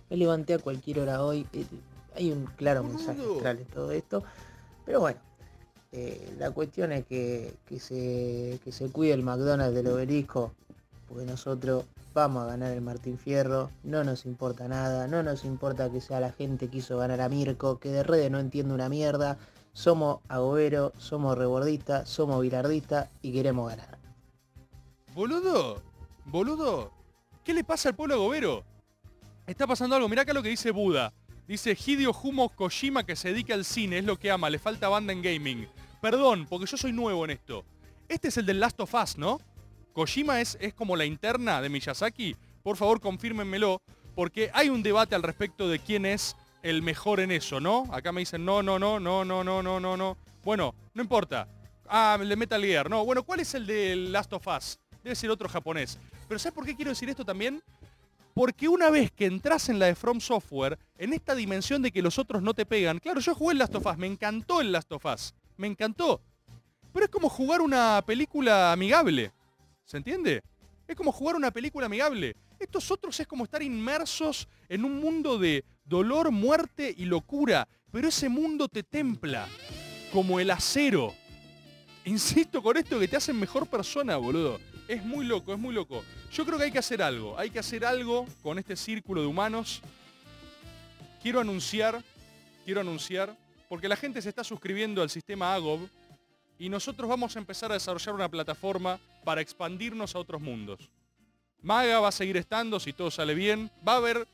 [0.09, 1.65] me levanté a cualquier hora hoy, eh,
[2.15, 4.23] hay un claro mensaje astral en todo esto,
[4.85, 5.19] pero bueno,
[5.91, 10.53] eh, la cuestión es que, que se, que se cuide el McDonald's del obelisco,
[11.07, 15.89] porque nosotros vamos a ganar el Martín Fierro, no nos importa nada, no nos importa
[15.89, 18.87] que sea la gente que hizo ganar a Mirko, que de redes no entiende una
[18.87, 19.37] mierda,
[19.73, 23.97] somos agobero, somos rebordistas, somos bilardistas y queremos ganar.
[25.13, 25.81] Boludo,
[26.25, 26.91] boludo,
[27.43, 28.63] ¿qué le pasa al pueblo agobero?
[29.45, 31.11] Está pasando algo, mirá acá lo que dice Buda.
[31.51, 34.87] Dice Hideo Humo Kojima que se dedica al cine, es lo que ama, le falta
[34.87, 35.67] banda en gaming.
[36.01, 37.65] Perdón, porque yo soy nuevo en esto.
[38.07, 39.37] Este es el del Last of Us, ¿no?
[39.91, 42.37] Kojima es, es como la interna de Miyazaki.
[42.63, 43.81] Por favor, confírmenmelo,
[44.15, 47.83] porque hay un debate al respecto de quién es el mejor en eso, ¿no?
[47.91, 50.17] Acá me dicen, no, no, no, no, no, no, no, no, no.
[50.45, 51.49] Bueno, no importa.
[51.85, 53.03] Ah, el de Metal Gear, no.
[53.03, 54.79] Bueno, ¿cuál es el de Last of Us?
[55.03, 55.99] Debe ser otro japonés.
[56.29, 57.61] Pero ¿sabes por qué quiero decir esto también?
[58.33, 62.01] Porque una vez que entras en la de From Software, en esta dimensión de que
[62.01, 64.71] los otros no te pegan, claro, yo jugué el Last of Us, me encantó el
[64.71, 66.21] Last of Us, me encantó.
[66.93, 69.31] Pero es como jugar una película amigable,
[69.85, 70.43] ¿se entiende?
[70.87, 72.35] Es como jugar una película amigable.
[72.59, 78.07] Estos otros es como estar inmersos en un mundo de dolor, muerte y locura, pero
[78.07, 79.47] ese mundo te templa,
[80.11, 81.13] como el acero.
[82.05, 84.59] Insisto con esto que te hacen mejor persona, boludo.
[84.91, 86.03] Es muy loco, es muy loco.
[86.33, 87.39] Yo creo que hay que hacer algo.
[87.39, 89.81] Hay que hacer algo con este círculo de humanos.
[91.21, 92.03] Quiero anunciar,
[92.65, 93.33] quiero anunciar,
[93.69, 95.87] porque la gente se está suscribiendo al sistema AGOB
[96.59, 100.91] y nosotros vamos a empezar a desarrollar una plataforma para expandirnos a otros mundos.
[101.61, 103.71] Maga va a seguir estando, si todo sale bien.
[103.87, 104.27] Va a haber...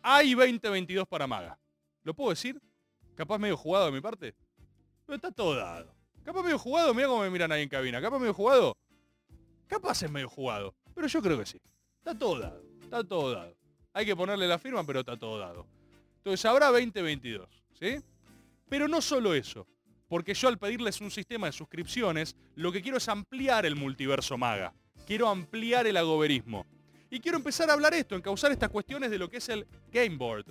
[0.00, 1.58] Hay 2022 para Maga.
[2.04, 2.58] ¿Lo puedo decir?
[3.14, 4.34] Capaz medio jugado de mi parte.
[5.04, 5.94] Pero está todo dado.
[6.24, 8.00] Capaz medio jugado, mira cómo me miran ahí en cabina.
[8.00, 8.74] Capaz medio jugado.
[9.70, 10.74] Capaz es medio jugado.
[10.92, 11.58] Pero yo creo que sí.
[11.98, 12.60] Está todo dado.
[12.82, 13.56] Está todo dado.
[13.92, 15.64] Hay que ponerle la firma, pero está todo dado.
[16.16, 17.48] Entonces habrá 2022.
[17.78, 18.00] ¿Sí?
[18.68, 19.68] Pero no solo eso.
[20.08, 24.36] Porque yo al pedirles un sistema de suscripciones, lo que quiero es ampliar el multiverso
[24.36, 24.74] maga.
[25.06, 26.66] Quiero ampliar el agoberismo.
[27.08, 30.16] Y quiero empezar a hablar esto, encauzar estas cuestiones de lo que es el Game
[30.16, 30.46] Board.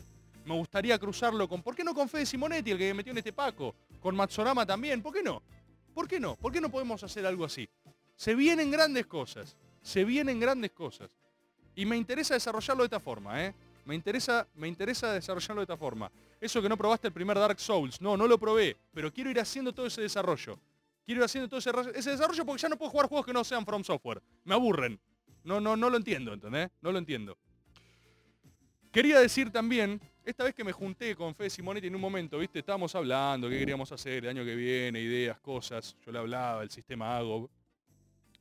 [0.46, 3.18] Me gustaría cruzarlo con, ¿por qué no con Fede Simonetti, el que me metió en
[3.18, 3.76] este paco?
[4.00, 5.44] Con Matsorama también, ¿por qué no?
[5.94, 6.38] ¿Por qué no?
[6.38, 7.70] ¿Por qué no podemos hacer algo así?
[8.20, 9.56] Se vienen grandes cosas.
[9.82, 11.10] Se vienen grandes cosas.
[11.74, 13.56] Y me interesa desarrollarlo de esta forma, ¿eh?
[13.86, 16.12] Me interesa, me interesa desarrollarlo de esta forma.
[16.42, 18.02] Eso que no probaste el primer Dark Souls.
[18.02, 18.76] No, no lo probé.
[18.94, 20.60] Pero quiero ir haciendo todo ese desarrollo.
[21.06, 23.66] Quiero ir haciendo todo ese, desarrollo porque ya no puedo jugar juegos que no sean
[23.66, 24.22] From Software.
[24.44, 25.00] Me aburren.
[25.46, 26.70] No, no, no lo entiendo, ¿entendés?
[26.82, 27.38] No lo entiendo.
[28.92, 32.60] Quería decir también, esta vez que me junté con Fede Simonetti en un momento, ¿viste?
[32.60, 35.96] Estábamos hablando, qué queríamos hacer el año que viene, ideas, cosas.
[36.06, 37.50] Yo le hablaba, el sistema AGOB.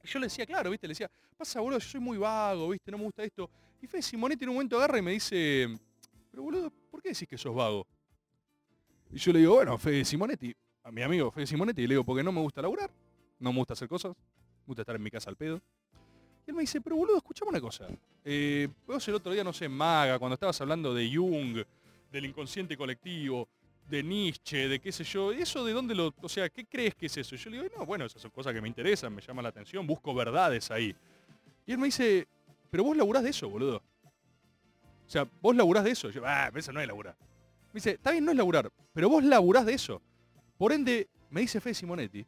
[0.08, 0.86] Yo le decía, claro, ¿viste?
[0.86, 2.90] Le decía, pasa, boludo, yo soy muy vago, ¿viste?
[2.90, 3.48] No me gusta esto.
[3.80, 5.68] Y Fede Simonetti en un momento agarra y me dice,
[6.30, 7.86] pero boludo, ¿por qué decís que sos vago?
[9.10, 12.04] Y yo le digo, bueno, Fede Simonetti, a mi amigo Fede Simonetti, y le digo,
[12.04, 12.90] porque no me gusta laburar,
[13.38, 15.60] no me gusta hacer cosas, me gusta estar en mi casa al pedo.
[16.46, 17.86] Y él me dice, pero boludo, escuchame una cosa.
[18.24, 21.62] Eh, vos el otro día, no sé, Maga, cuando estabas hablando de Jung,
[22.10, 23.48] del inconsciente colectivo,
[23.88, 27.06] de Nietzsche, de qué sé yo, ¿eso de dónde lo, o sea, qué crees que
[27.06, 27.36] es eso?
[27.36, 29.86] Yo le digo, no, bueno, esas son cosas que me interesan, me llaman la atención,
[29.86, 30.94] busco verdades ahí.
[31.66, 32.26] Y él me dice,
[32.70, 33.82] pero vos laburás de eso, boludo.
[35.06, 36.10] O sea, vos laburás de eso.
[36.10, 37.16] Yo, ah, eso no es laburar.
[37.68, 40.02] Me dice, está bien, no es laburar, pero vos laburás de eso.
[40.56, 42.26] Por ende, me dice Fede Simonetti,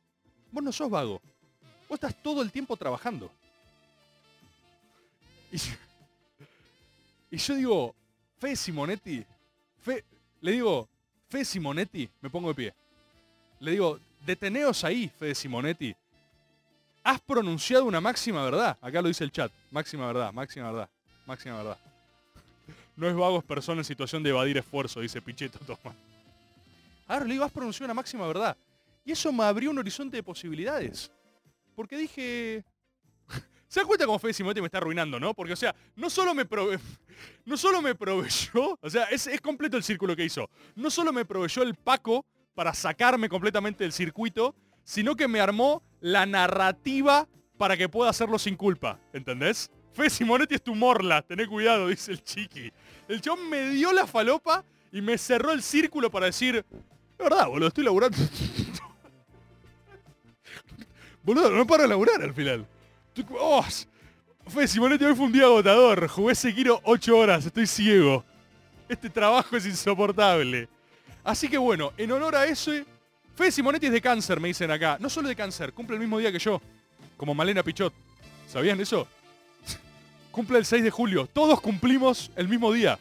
[0.51, 1.21] vos no sos vago.
[1.89, 3.31] Vos estás todo el tiempo trabajando.
[5.53, 5.57] Y,
[7.31, 7.95] y yo digo,
[8.39, 9.25] Fede Simonetti,
[9.79, 10.05] Fe,
[10.41, 10.90] le digo,
[11.31, 12.75] Fede Simonetti, me pongo de pie.
[13.61, 15.95] Le digo, deteneos ahí, Fede Simonetti.
[17.05, 18.77] Has pronunciado una máxima verdad.
[18.81, 19.51] Acá lo dice el chat.
[19.71, 20.91] Máxima verdad, máxima verdad,
[21.25, 21.79] máxima verdad.
[22.97, 25.97] No es vago, es persona en situación de evadir esfuerzo, dice Pichetto Tomás.
[27.07, 28.57] Ahora le digo, has pronunciado una máxima verdad.
[29.05, 31.11] Y eso me abrió un horizonte de posibilidades.
[31.77, 32.65] Porque dije...
[33.71, 35.33] ¿Se da cuenta cómo Fede Simonetti me está arruinando, no?
[35.33, 36.81] Porque, o sea, no solo me prove...
[37.45, 38.77] No solo me proveyó...
[38.81, 40.51] O sea, es, es completo el círculo que hizo.
[40.75, 45.85] No solo me proveyó el Paco para sacarme completamente del circuito, sino que me armó
[46.01, 48.99] la narrativa para que pueda hacerlo sin culpa.
[49.13, 49.71] ¿Entendés?
[49.93, 52.73] Fede Simonetti es tu morla, tené cuidado, dice el chiqui.
[53.07, 57.47] El chabón me dio la falopa y me cerró el círculo para decir, es verdad,
[57.47, 58.19] boludo, estoy laburando.
[61.23, 62.67] boludo, no paro de laburar al final.
[63.33, 63.65] Oh,
[64.47, 66.09] Fede Simonetti hoy fue un día agotador.
[66.09, 68.25] Jugué Sekiro 8 horas, estoy ciego.
[68.89, 70.69] Este trabajo es insoportable.
[71.23, 72.73] Así que bueno, en honor a eso,
[73.35, 74.97] Fede Simonetti es de cáncer, me dicen acá.
[75.01, 76.61] No solo de cáncer, cumple el mismo día que yo.
[77.17, 77.93] Como Malena Pichot.
[78.47, 79.07] ¿Sabían eso?
[80.31, 81.27] cumple el 6 de julio.
[81.27, 82.99] Todos cumplimos el mismo día.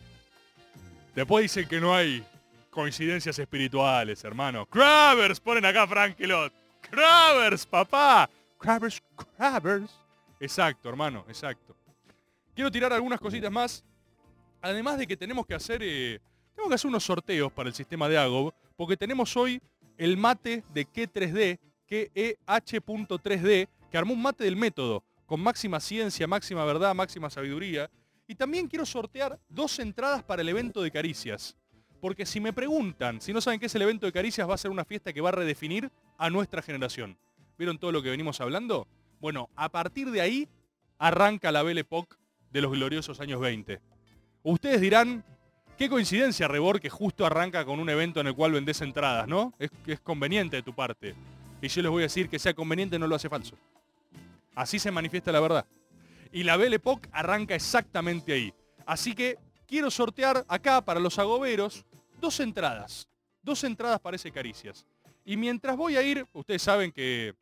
[1.16, 2.24] Después dicen que no hay
[2.70, 4.66] coincidencias espirituales, hermano.
[4.66, 6.54] Cravers, ponen acá Frankelot.
[6.82, 8.30] Cravers, papá.
[8.60, 9.02] Cravers,
[9.40, 9.90] Cravers.
[10.38, 11.74] Exacto, hermano, exacto.
[12.54, 13.86] Quiero tirar algunas cositas más.
[14.62, 16.20] Además de que tenemos que hacer, eh,
[16.54, 19.62] tenemos que hacer unos sorteos para el sistema de Agob, porque tenemos hoy
[19.98, 26.66] el mate de Q3D, KEH.3D, que armó un mate del método, con máxima ciencia, máxima
[26.66, 27.90] verdad, máxima sabiduría.
[28.28, 31.56] Y también quiero sortear dos entradas para el evento de Caricias.
[32.02, 34.58] Porque si me preguntan, si no saben qué es el evento de Caricias, va a
[34.58, 37.18] ser una fiesta que va a redefinir a nuestra generación.
[37.58, 38.86] ¿Vieron todo lo que venimos hablando?
[39.20, 40.48] Bueno, a partir de ahí
[40.98, 42.16] arranca la Belle Époque
[42.52, 43.82] de los gloriosos años 20.
[44.44, 45.24] Ustedes dirán,
[45.78, 49.54] qué coincidencia, Rebor, que justo arranca con un evento en el cual vendés entradas, ¿no?
[49.60, 51.16] Es, es conveniente de tu parte.
[51.62, 53.58] Y yo les voy a decir que sea conveniente no lo hace falso.
[54.56, 55.66] Así se manifiesta la verdad.
[56.32, 58.54] Y la Belle Époque arranca exactamente ahí.
[58.86, 61.86] Así que quiero sortear acá para los agoberos
[62.22, 63.10] dos entradas.
[63.42, 64.86] Dos entradas para ese Caricias.
[65.26, 67.36] Y mientras voy a ir, ustedes saben que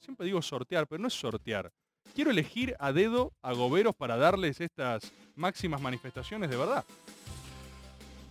[0.00, 1.72] siempre digo sortear, pero no es sortear.
[2.14, 6.84] Quiero elegir a dedo a goberos para darles estas máximas manifestaciones de verdad.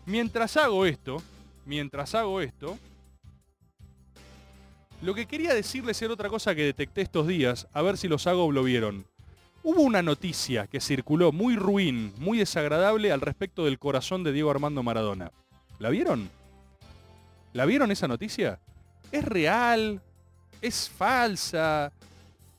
[0.06, 1.22] Mientras hago esto,
[1.66, 2.78] mientras hago esto,
[5.02, 8.28] lo que quería decirles era otra cosa que detecté estos días, a ver si los
[8.28, 9.06] hago lo vieron.
[9.64, 14.52] Hubo una noticia que circuló muy ruin, muy desagradable al respecto del corazón de Diego
[14.52, 15.32] Armando Maradona.
[15.78, 16.30] ¿La vieron?
[17.54, 18.60] ¿La vieron esa noticia?
[19.12, 20.02] ¿Es real?
[20.62, 21.92] ¿Es falsa?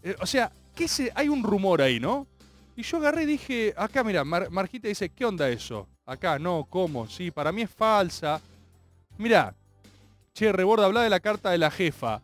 [0.02, 2.26] Eh, o sea, ¿qué se, hay un rumor ahí, ¿no?
[2.76, 5.86] Y yo agarré y dije, acá mira, Mar- Marjita dice, ¿qué onda eso?
[6.06, 7.06] Acá, no, ¿cómo?
[7.08, 8.40] Sí, para mí es falsa.
[9.18, 9.54] Mira,
[10.32, 12.22] che, Reborda, habla de la carta de la jefa.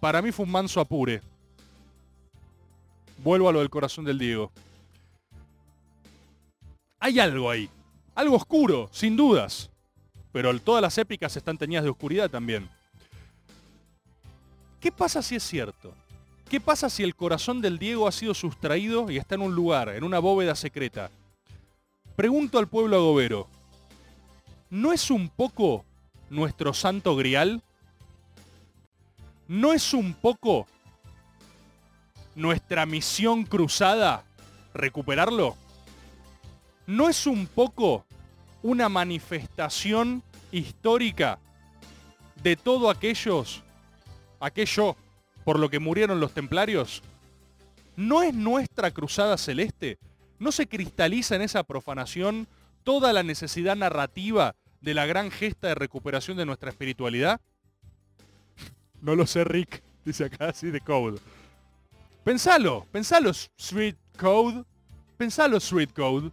[0.00, 1.20] Para mí fue un manso apure.
[3.22, 4.50] Vuelvo a lo del corazón del Diego.
[7.00, 7.68] Hay algo ahí.
[8.14, 9.70] Algo oscuro, sin dudas.
[10.32, 12.68] Pero todas las épicas están teñidas de oscuridad también.
[14.80, 15.92] ¿Qué pasa si es cierto?
[16.48, 19.88] ¿Qué pasa si el corazón del Diego ha sido sustraído y está en un lugar,
[19.90, 21.10] en una bóveda secreta?
[22.14, 23.48] Pregunto al pueblo agobero,
[24.70, 25.84] ¿no es un poco
[26.30, 27.62] nuestro santo grial?
[29.46, 30.66] ¿No es un poco
[32.34, 34.24] nuestra misión cruzada
[34.74, 35.56] recuperarlo?
[36.86, 38.06] ¿No es un poco
[38.62, 40.22] una manifestación
[40.52, 41.38] histórica
[42.42, 43.62] de todo aquellos,
[44.40, 44.96] aquello
[45.44, 47.02] por lo que murieron los templarios?
[47.96, 49.98] ¿No es nuestra cruzada celeste?
[50.38, 52.46] ¿No se cristaliza en esa profanación
[52.84, 57.40] toda la necesidad narrativa de la gran gesta de recuperación de nuestra espiritualidad?
[59.00, 61.20] No lo sé, Rick, dice acá así de Code.
[62.24, 64.64] Pensalo, pensalo, Street Code.
[65.16, 66.30] Pensalo, Street Code.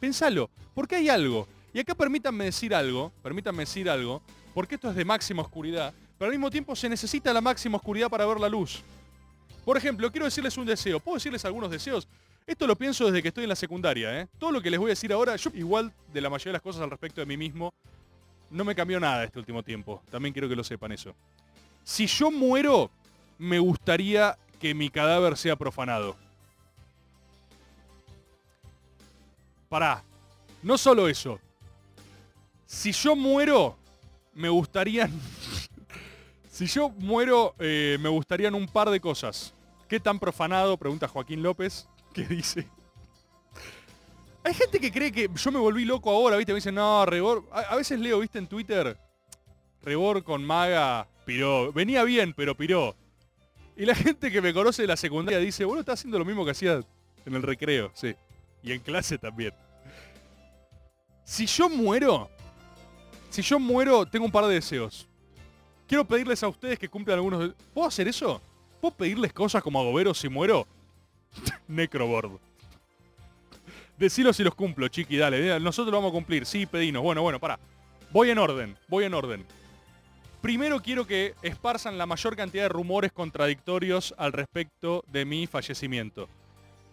[0.00, 1.46] Pensalo, porque hay algo.
[1.72, 4.22] Y acá permítanme decir algo, permítanme decir algo,
[4.54, 8.10] porque esto es de máxima oscuridad, pero al mismo tiempo se necesita la máxima oscuridad
[8.10, 8.82] para ver la luz.
[9.64, 10.98] Por ejemplo, quiero decirles un deseo.
[10.98, 12.08] ¿Puedo decirles algunos deseos?
[12.46, 14.28] Esto lo pienso desde que estoy en la secundaria, ¿eh?
[14.38, 16.62] Todo lo que les voy a decir ahora, yo igual de la mayoría de las
[16.62, 17.72] cosas al respecto de mí mismo,
[18.50, 20.02] no me cambió nada este último tiempo.
[20.10, 21.14] También quiero que lo sepan eso.
[21.84, 22.90] Si yo muero,
[23.38, 26.16] me gustaría que mi cadáver sea profanado.
[29.68, 30.02] Pará.
[30.62, 31.38] No solo eso.
[32.66, 33.76] Si yo muero,
[34.34, 35.12] me gustarían...
[36.58, 39.54] si yo muero, eh, me gustarían un par de cosas.
[39.86, 40.76] ¿Qué tan profanado?
[40.76, 41.86] Pregunta Joaquín López.
[42.12, 42.68] ¿Qué dice?
[44.42, 46.52] Hay gente que cree que yo me volví loco ahora, ¿viste?
[46.52, 47.44] Me dicen, no, Rebor...
[47.52, 48.40] A, a veces leo, ¿viste?
[48.40, 48.98] En Twitter.
[49.82, 51.72] Rebor con maga piró.
[51.72, 52.96] Venía bien, pero piró.
[53.76, 56.44] Y la gente que me conoce de la secundaria dice, bueno, está haciendo lo mismo
[56.44, 56.80] que hacía
[57.24, 58.16] en el recreo, sí.
[58.64, 59.54] Y en clase también.
[61.22, 62.28] Si yo muero,
[63.30, 65.07] si yo muero, tengo un par de deseos.
[65.88, 67.54] Quiero pedirles a ustedes que cumplan algunos...
[67.72, 68.40] ¿Puedo hacer eso?
[68.80, 70.66] ¿Puedo pedirles cosas como agobero si muero?
[71.68, 72.38] Necroboard.
[73.96, 75.56] Decilo si los cumplo, chiqui, dale.
[75.56, 76.44] eh, Nosotros lo vamos a cumplir.
[76.46, 77.02] Sí, pedinos.
[77.02, 77.58] Bueno, bueno, para.
[78.12, 79.44] Voy en orden, voy en orden.
[80.40, 86.28] Primero quiero que esparzan la mayor cantidad de rumores contradictorios al respecto de mi fallecimiento.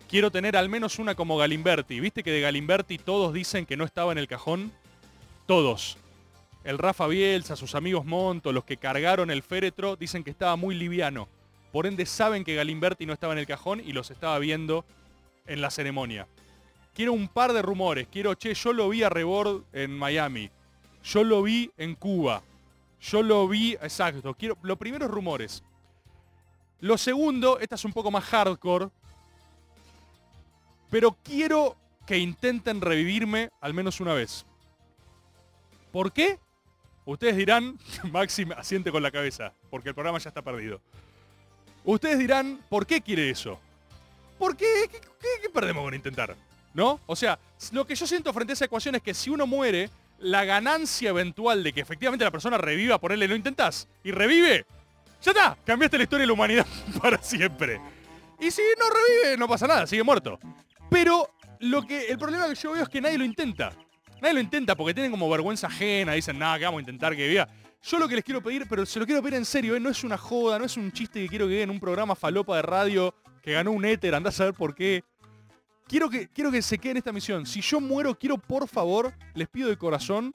[0.09, 1.99] Quiero tener al menos una como Galimberti.
[1.99, 4.71] ¿Viste que de Galimberti todos dicen que no estaba en el cajón?
[5.45, 5.97] Todos.
[6.65, 10.73] El Rafa Bielsa, sus amigos Monto, los que cargaron el féretro, dicen que estaba muy
[10.73, 11.27] liviano.
[11.71, 14.83] Por ende saben que Galimberti no estaba en el cajón y los estaba viendo
[15.45, 16.27] en la ceremonia.
[16.95, 18.07] Quiero un par de rumores.
[18.11, 20.49] Quiero, che, yo lo vi a Rebord en Miami.
[21.03, 22.41] Yo lo vi en Cuba.
[22.99, 24.33] Yo lo vi, exacto.
[24.33, 25.63] Quiero, lo primero es rumores.
[26.79, 28.89] Lo segundo, esta es un poco más hardcore.
[30.89, 31.75] Pero quiero
[32.07, 34.47] que intenten revivirme al menos una vez.
[35.91, 36.39] ¿Por qué?
[37.05, 37.77] Ustedes dirán,
[38.11, 40.81] Maxi asiente con la cabeza, porque el programa ya está perdido.
[41.83, 43.59] Ustedes dirán, ¿por qué quiere eso?
[44.39, 44.89] ¿Por qué?
[44.91, 46.35] ¿Qué, perdemos con intentar?
[46.73, 46.99] ¿No?
[47.05, 47.39] O sea,
[47.71, 49.89] lo que yo siento frente a esa ecuación es que si uno muere,
[50.19, 54.65] la ganancia eventual de que efectivamente la persona reviva, ponerle no intentás, y revive,
[55.21, 56.65] ya está, cambiaste la historia de la humanidad
[57.01, 57.79] para siempre.
[58.39, 60.39] Y si no revive, no pasa nada, sigue muerto.
[60.89, 61.29] Pero
[61.59, 63.71] lo que el problema que yo veo es que nadie lo intenta.
[64.25, 67.27] Nadie lo intenta porque tienen como vergüenza ajena, dicen, nada, que vamos a intentar que
[67.27, 67.47] viva.
[67.83, 69.79] Yo lo que les quiero pedir, pero se lo quiero pedir en serio, ¿eh?
[69.79, 72.55] no es una joda, no es un chiste que quiero que en un programa falopa
[72.55, 73.13] de radio
[73.43, 75.03] que ganó un éter, andás a saber por qué.
[75.87, 77.45] Quiero que, quiero que se quede en esta misión.
[77.45, 80.33] Si yo muero, quiero por favor, les pido de corazón,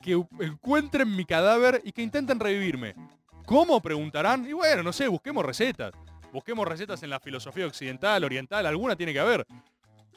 [0.00, 2.94] que encuentren mi cadáver y que intenten revivirme.
[3.44, 3.80] ¿Cómo?
[3.80, 4.48] Preguntarán.
[4.48, 5.92] Y bueno, no sé, busquemos recetas.
[6.32, 9.44] Busquemos recetas en la filosofía occidental, oriental, alguna tiene que haber.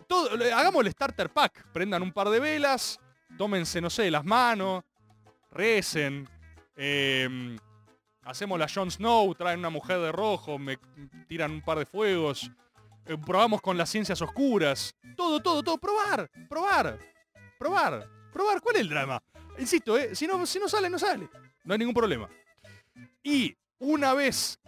[0.10, 1.72] Hagamos el starter pack.
[1.72, 3.00] Prendan un par de velas,
[3.38, 4.84] tómense, no sé, las manos,
[5.52, 6.28] recen.
[6.76, 7.58] eh,
[8.24, 10.78] hacemos la Jon Snow, traen una mujer de rojo, me
[11.28, 12.50] tiran un par de fuegos.
[13.06, 14.96] eh, probamos con las ciencias oscuras.
[15.16, 15.78] Todo, todo, todo.
[15.78, 17.00] Probar, probar,
[17.58, 18.62] probar, probar.
[18.62, 19.22] ¿Cuál es el drama?
[19.58, 20.16] Insisto, ¿eh?
[20.16, 21.28] si, no, si no sale, no sale.
[21.64, 22.30] No hay ningún problema.
[23.24, 24.60] Y una vez,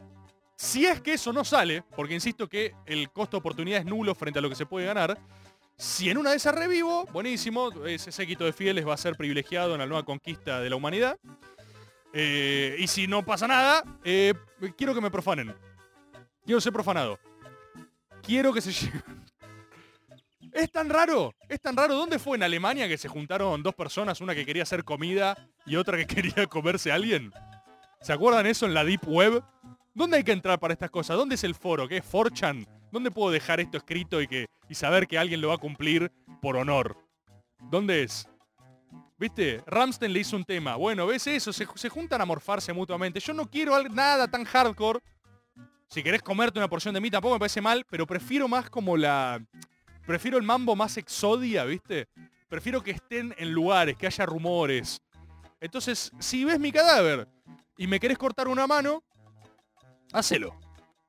[0.62, 4.14] si es que eso no sale, porque insisto que el costo de oportunidad es nulo
[4.14, 5.18] frente a lo que se puede ganar,
[5.76, 9.74] si en una de esas revivo, buenísimo, ese séquito de fieles va a ser privilegiado
[9.74, 11.18] en la nueva conquista de la humanidad.
[12.14, 14.36] Eh, y si no pasa nada, eh,
[14.78, 15.56] quiero que me profanen.
[16.46, 17.18] Quiero ser profanado.
[18.22, 19.04] quiero que se lleven.
[20.54, 21.96] Es tan raro, es tan raro.
[21.96, 25.36] ¿Dónde fue en Alemania que se juntaron dos personas, una que quería hacer comida
[25.66, 27.34] y otra que quería comerse a alguien?
[28.02, 29.44] ¿Se acuerdan eso en la Deep Web?
[29.94, 31.18] ¿Dónde hay que entrar para estas cosas?
[31.18, 31.88] ¿Dónde es el foro?
[31.88, 32.66] ¿Qué es 4chan?
[32.92, 36.12] ¿Dónde puedo dejar esto escrito y, que, y saber que alguien lo va a cumplir
[36.42, 36.98] por honor?
[37.70, 38.28] ¿Dónde es?
[39.18, 39.62] ¿Viste?
[39.68, 40.76] Ramstein le hizo un tema.
[40.78, 41.54] Bueno, ¿ves eso?
[41.54, 43.20] Se, se juntan a morfarse mutuamente.
[43.20, 45.00] Yo no quiero nada tan hardcore.
[45.88, 48.96] Si querés comerte una porción de mí tampoco me parece mal, pero prefiero más como
[48.96, 49.44] la...
[50.08, 52.08] Prefiero el mambo más exodia, ¿viste?
[52.48, 55.02] Prefiero que estén en lugares, que haya rumores.
[55.60, 57.28] Entonces, si ves mi cadáver
[57.78, 59.04] y me querés cortar una mano,
[60.14, 60.60] hacelo.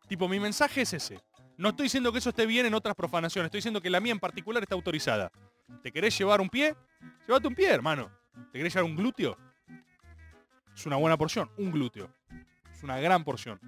[0.08, 1.20] Tipo, mi mensaje es ese.
[1.56, 4.12] No estoy diciendo que eso esté bien en otras profanaciones, estoy diciendo que la mía
[4.12, 5.30] en particular está autorizada.
[5.82, 6.74] ¿Te querés llevar un pie?
[7.26, 8.10] Llévate un pie, hermano.
[8.50, 9.36] ¿Te querés llevar un glúteo?
[10.74, 12.10] Es una buena porción, un glúteo.
[12.72, 13.60] Es una gran porción.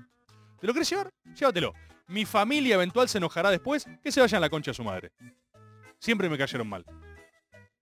[0.61, 1.12] ¿Te lo querés llevar?
[1.35, 1.74] Llévatelo.
[2.09, 5.12] Mi familia eventual se enojará después que se vayan a la concha de su madre.
[5.99, 6.85] Siempre me cayeron mal.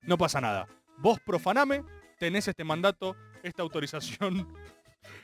[0.02, 0.68] No pasa nada.
[0.98, 1.84] Vos profaname,
[2.18, 4.52] tenés este mandato, esta autorización,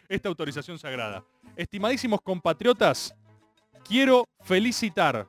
[0.09, 1.25] esta autorización sagrada.
[1.57, 3.15] Estimadísimos compatriotas,
[3.85, 5.29] quiero felicitar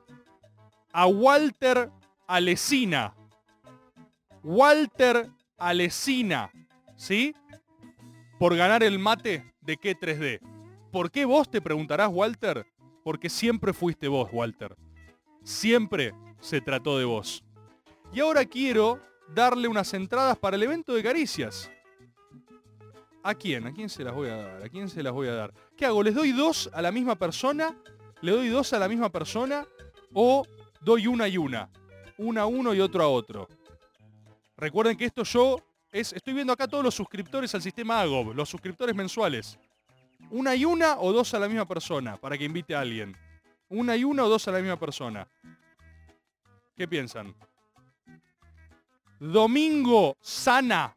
[0.92, 1.90] a Walter
[2.26, 3.14] Alesina.
[4.42, 5.28] Walter
[5.58, 6.50] Alesina,
[6.96, 7.34] ¿sí?
[8.38, 10.40] Por ganar el mate de qué 3D.
[10.90, 12.66] ¿Por qué vos te preguntarás, Walter?
[13.04, 14.76] Porque siempre fuiste vos, Walter.
[15.42, 17.44] Siempre se trató de vos.
[18.12, 19.00] Y ahora quiero
[19.34, 21.70] darle unas entradas para el evento de Caricias.
[23.22, 23.66] ¿A quién?
[23.66, 24.62] ¿A quién se las voy a dar?
[24.62, 25.54] ¿A quién se las voy a dar?
[25.76, 26.02] ¿Qué hago?
[26.02, 27.76] ¿Les doy dos a la misma persona?
[28.22, 29.66] ¿Le doy dos a la misma persona?
[30.14, 30.46] ¿O
[30.80, 31.70] doy una y una?
[32.16, 33.48] Una a uno y otro a otro.
[34.56, 35.58] Recuerden que esto yo
[35.92, 39.58] es, estoy viendo acá todos los suscriptores al sistema AGOB, los suscriptores mensuales.
[40.30, 43.16] Una y una o dos a la misma persona para que invite a alguien.
[43.68, 45.26] Una y una o dos a la misma persona.
[46.76, 47.34] ¿Qué piensan?
[49.18, 50.96] Domingo Sana.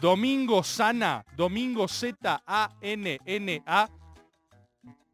[0.00, 1.24] Domingo Sana.
[1.36, 2.30] Domingo Z-A-N-N-A.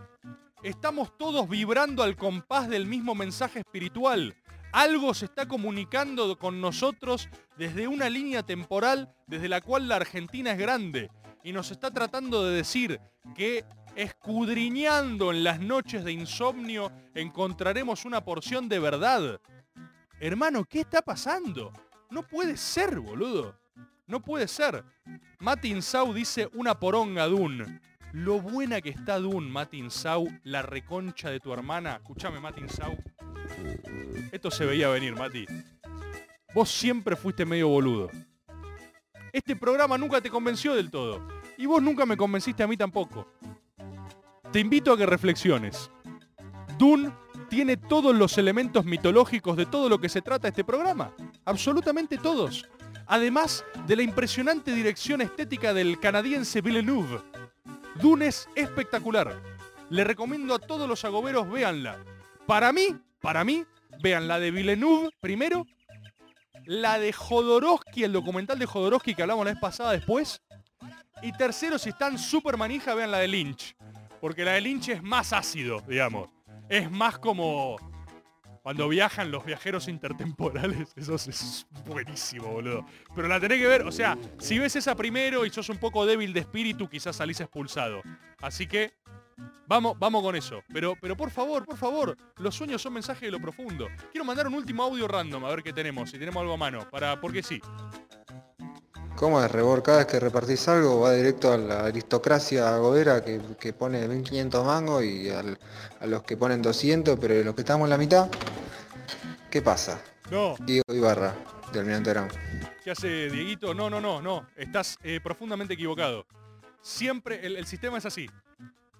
[0.64, 4.36] Estamos todos vibrando al compás del mismo mensaje espiritual.
[4.72, 10.50] Algo se está comunicando con nosotros desde una línea temporal desde la cual la Argentina
[10.52, 11.08] es grande
[11.44, 13.00] y nos está tratando de decir
[13.36, 13.64] que
[13.96, 19.40] escudriñando en las noches de insomnio encontraremos una porción de verdad.
[20.20, 21.72] Hermano, ¿qué está pasando?
[22.10, 23.58] No puede ser, boludo.
[24.06, 24.84] No puede ser.
[25.40, 27.80] Matin Sau dice una poronga Dun.
[28.12, 31.96] Lo buena que está Dun, Matin Sau, la reconcha de tu hermana.
[31.96, 32.96] Escúchame, Matin Sau.
[34.30, 35.46] Esto se veía venir, Mati.
[36.54, 38.10] Vos siempre fuiste medio boludo.
[39.32, 41.26] Este programa nunca te convenció del todo.
[41.58, 43.26] Y vos nunca me convenciste a mí tampoco.
[44.52, 45.90] Te invito a que reflexiones.
[46.78, 47.12] Dune
[47.48, 51.12] tiene todos los elementos mitológicos de todo lo que se trata este programa.
[51.44, 52.68] Absolutamente todos.
[53.06, 57.20] Además de la impresionante dirección estética del canadiense Villeneuve.
[58.00, 59.40] Dune es espectacular.
[59.90, 61.98] Le recomiendo a todos los agoberos véanla.
[62.46, 63.64] Para mí, para mí,
[64.02, 65.66] vean la de Villeneuve primero,
[66.64, 70.40] la de Jodorowsky, el documental de Jodorowsky que hablamos la vez pasada después,
[71.22, 73.74] Y tercero, si están súper manija, vean la de Lynch.
[74.20, 76.28] Porque la de Lynch es más ácido, digamos.
[76.68, 77.76] Es más como
[78.62, 80.92] cuando viajan los viajeros intertemporales.
[80.96, 82.84] Eso es- buenísimo, boludo.
[83.14, 86.04] Pero la tenés que ver, o sea, si ves esa primero y sos un poco
[86.04, 88.02] débil de espíritu, quizás salís expulsado.
[88.40, 88.94] Así que
[89.68, 90.62] Vamos, vamos con eso.
[90.72, 93.88] Pero, pero por favor, por favor, los sueños son mensajes de lo profundo.
[94.12, 96.88] Quiero mandar un último audio random, a ver qué tenemos, si tenemos algo a mano,
[96.88, 97.60] para, porque sí.
[99.16, 99.82] ¿Cómo es, Rebor?
[99.82, 104.64] Cada vez que repartís algo va directo a la aristocracia agobera que, que pone 1500
[104.64, 105.58] mangos y al-
[106.00, 108.28] a los que ponen 200, pero los que estamos en la mitad,
[109.50, 110.00] ¿qué pasa?
[110.30, 110.54] No.
[110.60, 111.34] Diego Ibarra,
[111.72, 112.38] del Almirante.
[112.84, 113.72] ¿Qué hace Dieguito?
[113.72, 114.46] No, no, no, no.
[114.54, 116.26] Estás eh, profundamente equivocado.
[116.82, 118.28] Siempre el, el sistema es así.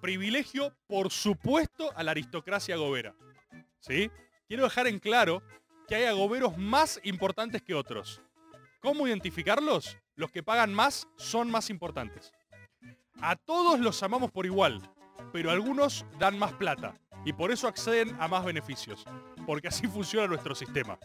[0.01, 3.13] Privilegio, por supuesto, a la aristocracia agobera.
[3.79, 4.09] ¿Sí?
[4.47, 5.43] Quiero dejar en claro
[5.87, 8.21] que hay agoberos más importantes que otros.
[8.79, 9.97] ¿Cómo identificarlos?
[10.15, 12.31] Los que pagan más son más importantes.
[13.21, 14.81] A todos los amamos por igual,
[15.33, 16.93] pero algunos dan más plata
[17.25, 19.03] y por eso acceden a más beneficios,
[19.47, 20.99] porque así funciona nuestro sistema.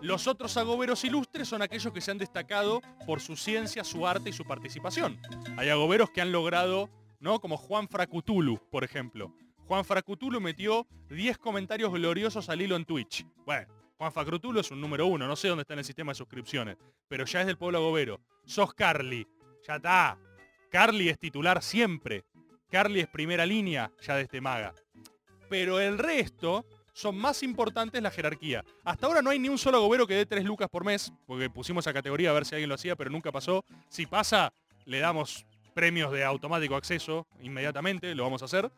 [0.00, 4.30] Los otros agoberos ilustres son aquellos que se han destacado por su ciencia, su arte
[4.30, 5.20] y su participación.
[5.56, 7.40] Hay agoberos que han logrado, ¿no?
[7.40, 9.32] Como Juan Fracutulu, por ejemplo.
[9.68, 13.24] Juan Fracutulu metió 10 comentarios gloriosos al hilo en Twitch.
[13.46, 16.16] Bueno, Juan Fracutulu es un número uno, no sé dónde está en el sistema de
[16.16, 18.18] suscripciones, pero ya es del pueblo agobero.
[18.46, 19.28] Sos Carly,
[19.68, 20.18] ya está.
[20.70, 22.24] Carly es titular siempre.
[22.70, 24.74] Carly es primera línea ya de este maga.
[25.50, 28.64] Pero el resto son más importantes la jerarquía.
[28.84, 31.50] Hasta ahora no hay ni un solo agobero que dé 3 lucas por mes, porque
[31.50, 33.66] pusimos esa categoría a ver si alguien lo hacía, pero nunca pasó.
[33.90, 34.50] Si pasa,
[34.86, 35.44] le damos
[35.74, 38.72] premios de automático acceso inmediatamente, lo vamos a hacer.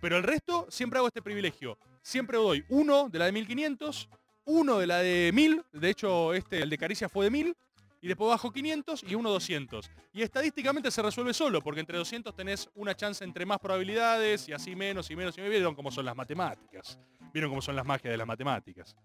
[0.00, 1.78] Pero el resto siempre hago este privilegio.
[2.02, 4.08] Siempre doy uno de la de 1500,
[4.48, 7.56] uno de la de 1000, de hecho este, el de Caricia fue de 1000,
[8.00, 9.90] y después bajo 500 y uno 200.
[10.12, 14.52] Y estadísticamente se resuelve solo, porque entre 200 tenés una chance entre más probabilidades y
[14.52, 15.50] así menos y menos y menos.
[15.50, 16.98] Vieron cómo son las matemáticas.
[17.32, 18.96] Vieron cómo son las magias de las matemáticas.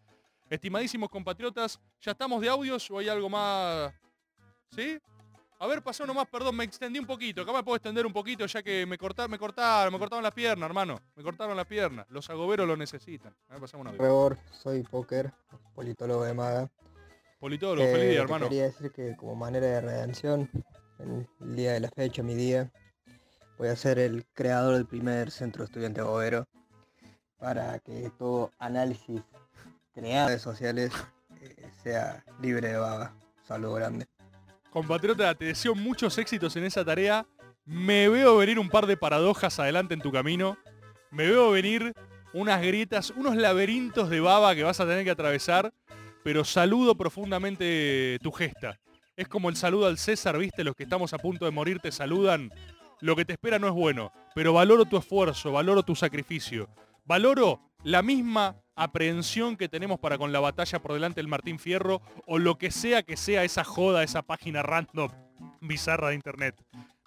[0.50, 3.92] Estimadísimos compatriotas, ¿ya estamos de audios o hay algo más?
[4.70, 5.00] ¿Sí?
[5.64, 7.42] A ver, pasó nomás, perdón, me extendí un poquito.
[7.42, 10.34] Acá me puedo extender un poquito ya que me cortaron, me cortaron, me cortaron las
[10.34, 11.00] piernas, hermano.
[11.16, 12.06] Me cortaron las piernas.
[12.10, 13.34] Los agoberos lo necesitan.
[13.48, 14.02] A ver, pasamos un audio.
[14.02, 15.32] Rebor, soy Poker,
[15.74, 16.70] politólogo de Maga.
[17.40, 18.50] Politólogo, Eh, feliz día, te hermano.
[18.50, 20.50] Quería decir que como manera de redención,
[21.00, 22.70] en el día de la fecha, mi día,
[23.58, 26.46] voy a ser el creador del primer centro estudiante bobero
[27.38, 29.22] para que todo análisis
[29.94, 30.92] creado en redes sociales
[31.40, 33.16] eh, sea libre de baba.
[33.48, 34.08] Saludo grande.
[34.74, 37.28] Compatriota, te deseo muchos éxitos en esa tarea.
[37.64, 40.58] Me veo venir un par de paradojas adelante en tu camino.
[41.12, 41.94] Me veo venir
[42.34, 45.72] unas grietas, unos laberintos de baba que vas a tener que atravesar.
[46.24, 48.80] Pero saludo profundamente tu gesta.
[49.16, 50.64] Es como el saludo al César, ¿viste?
[50.64, 52.50] Los que estamos a punto de morir te saludan.
[53.00, 56.68] Lo que te espera no es bueno, pero valoro tu esfuerzo, valoro tu sacrificio.
[57.06, 62.02] Valoro la misma aprehensión que tenemos para con la batalla por delante del Martín Fierro
[62.26, 65.10] o lo que sea que sea esa joda, esa página random
[65.62, 66.56] bizarra de internet.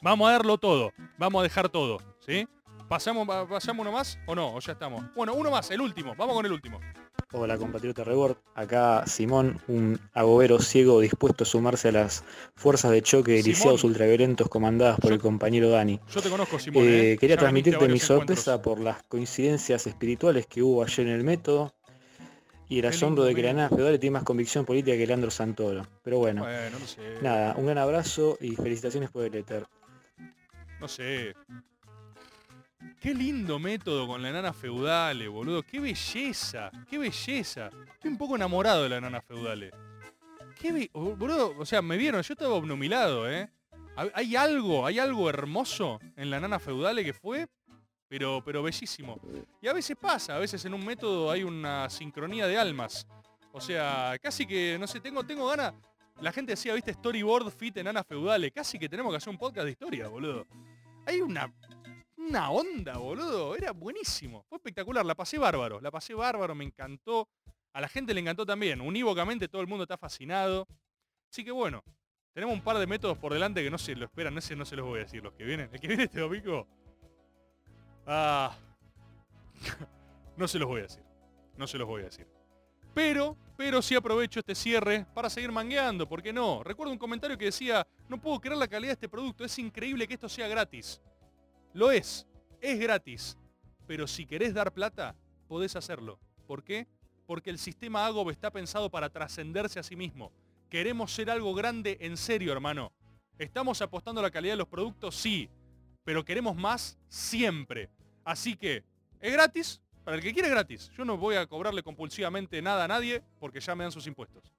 [0.03, 2.47] Vamos a darlo todo, vamos a dejar todo, ¿sí?
[2.89, 4.55] ¿Pasamos, pa- ¿Pasamos uno más o no?
[4.55, 5.05] ¿O ya estamos?
[5.15, 6.81] Bueno, uno más, el último, vamos con el último.
[7.39, 12.25] Hola compatriota Rebord, acá Simón, un agobero ciego dispuesto a sumarse a las
[12.55, 16.01] fuerzas de choque de lisiados ultraviolentos comandadas por el compañero Dani.
[16.11, 16.85] Yo te conozco, Simón.
[16.85, 17.19] Eh, ¿eh?
[17.19, 21.75] quería Ya transmitirte mi sorpresa por las coincidencias espirituales que hubo ayer en el método
[22.71, 25.87] y el asombro de que la nada feudal tiene más convicción política que Leandro Santoro.
[26.03, 27.19] Pero bueno, Bueno, no sé.
[27.21, 29.67] nada, un gran abrazo y felicitaciones por el éter.
[30.81, 31.35] No sé.
[33.01, 35.63] Qué lindo método con la enana feudale, boludo.
[35.63, 37.71] Qué belleza, qué belleza.
[37.95, 39.71] Estoy un poco enamorado de la enana feudale.
[40.59, 43.49] Qué be- oh, boludo, o sea, me vieron, yo estaba obnubilado, ¿eh?
[44.15, 47.47] Hay- algo, hay algo hermoso en la enana feudale que fue,
[48.09, 49.21] pero, pero bellísimo.
[49.61, 53.07] Y a veces pasa, a veces en un método hay una sincronía de almas.
[53.53, 55.73] O sea, casi que, no sé, tengo, tengo ganas.
[56.21, 58.51] La gente decía, viste, storyboard fit enana feudale.
[58.51, 60.47] Casi que tenemos que hacer un podcast de historia, boludo.
[61.07, 61.53] Hay una,
[62.27, 63.57] una onda, boludo.
[63.57, 64.45] Era buenísimo.
[64.49, 65.05] Fue espectacular.
[65.05, 65.81] La pasé bárbaro.
[65.81, 67.29] La pasé bárbaro, me encantó.
[67.73, 68.81] A la gente le encantó también.
[68.81, 70.67] Unívocamente todo el mundo está fascinado.
[71.31, 71.83] Así que bueno,
[72.33, 74.37] tenemos un par de métodos por delante que no se lo esperan.
[74.39, 75.23] Ese no se los voy a decir.
[75.23, 75.71] Los que vienen.
[75.73, 76.67] El que viene este domingo.
[78.07, 78.57] Ah.
[80.37, 81.03] no se los voy a decir.
[81.57, 82.27] No se los voy a decir.
[82.97, 86.63] Pero, pero sí aprovecho este cierre para seguir mangueando, ¿por qué no?
[86.65, 90.09] Recuerdo un comentario que decía, no puedo creer la calidad de este producto, es increíble
[90.09, 91.03] que esto sea gratis.
[91.77, 92.27] Lo es,
[92.63, 93.37] es gratis.
[93.87, 95.15] Pero si querés dar plata,
[95.47, 96.19] podés hacerlo.
[96.47, 96.87] ¿Por qué?
[97.27, 100.33] Porque el sistema Agob está pensado para trascenderse a sí mismo.
[100.71, 102.93] Queremos ser algo grande en serio, hermano.
[103.39, 105.17] ¿Estamos apostando a la calidad de los productos?
[105.17, 105.51] Sí.
[106.03, 107.91] Pero queremos más siempre.
[108.25, 108.83] Así que,
[109.21, 109.83] ¿es gratis?
[110.03, 110.91] Para el que quiere gratis.
[110.97, 114.51] Yo no voy a cobrarle compulsivamente nada a nadie porque ya me dan sus impuestos.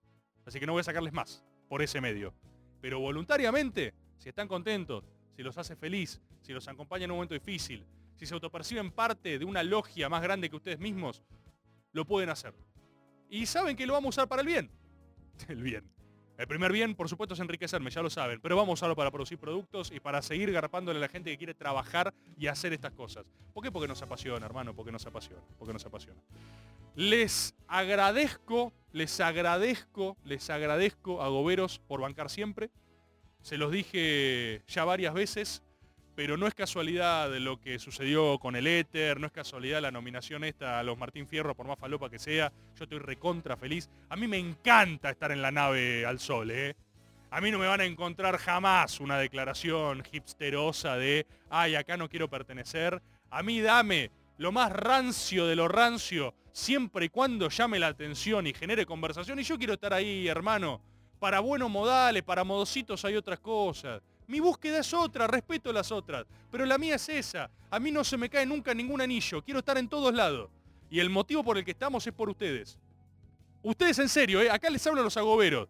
[0.46, 2.36] Así que no voy a sacarles más por ese medio.
[2.80, 5.04] Pero voluntariamente, si están contentos,
[5.38, 7.86] si los hace feliz, si los acompaña en un momento difícil,
[8.16, 11.22] si se autoperciben parte de una logia más grande que ustedes mismos,
[11.92, 12.56] lo pueden hacer.
[13.30, 14.72] Y saben que lo vamos a usar para el bien.
[15.48, 15.84] El bien.
[16.40, 19.12] El primer bien, por supuesto, es enriquecerme, ya lo saben, pero vamos a usarlo para
[19.12, 22.94] producir productos y para seguir garpándole a la gente que quiere trabajar y hacer estas
[22.94, 23.26] cosas.
[23.54, 23.72] ¿Por qué?
[23.72, 26.20] Porque nos apasiona, hermano, porque nos apasiona, porque nos apasiona.
[26.96, 32.72] Les agradezco, les agradezco, les agradezco a Goberos por bancar siempre.
[33.48, 35.64] Se los dije ya varias veces,
[36.16, 40.44] pero no es casualidad lo que sucedió con el éter, no es casualidad la nominación
[40.44, 43.90] esta a los Martín Fierro, por más falopa que sea, yo estoy recontra feliz.
[44.10, 46.76] A mí me encanta estar en la nave al sol, ¿eh?
[47.32, 52.10] A mí no me van a encontrar jamás una declaración hipsterosa de, ay, acá no
[52.10, 53.02] quiero pertenecer.
[53.30, 58.46] A mí dame lo más rancio de lo rancio, siempre y cuando llame la atención
[58.46, 59.40] y genere conversación.
[59.40, 60.82] Y yo quiero estar ahí, hermano.
[61.20, 64.02] Para buenos modales, para modositos hay otras cosas.
[64.28, 67.50] Mi búsqueda es otra, respeto las otras, pero la mía es esa.
[67.72, 70.50] A mí no se me cae nunca ningún anillo, quiero estar en todos lados.
[70.90, 72.78] Y el motivo por el que estamos es por ustedes.
[73.64, 74.50] Ustedes en serio, ¿eh?
[74.50, 75.68] acá les hablo a los agoberos.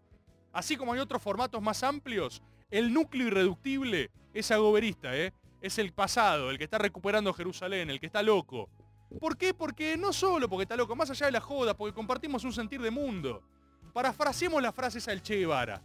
[0.52, 5.34] Así como hay otros formatos más amplios, el núcleo irreductible es agoberista, ¿eh?
[5.62, 8.70] es el pasado, el que está recuperando Jerusalén, el que está loco.
[9.20, 9.54] ¿Por qué?
[9.54, 12.82] Porque no solo porque está loco, más allá de la joda, porque compartimos un sentir
[12.82, 13.42] de mundo.
[13.94, 15.82] Parafraseemos la frase esa del Che Guevara.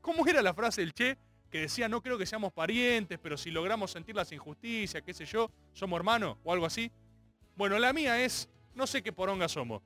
[0.00, 1.16] ¿Cómo era la frase del Che?
[1.54, 5.24] que decía, no creo que seamos parientes, pero si logramos sentir las injusticias, qué sé
[5.24, 6.90] yo, somos hermanos o algo así.
[7.54, 9.80] Bueno, la mía es, no sé qué poronga somos.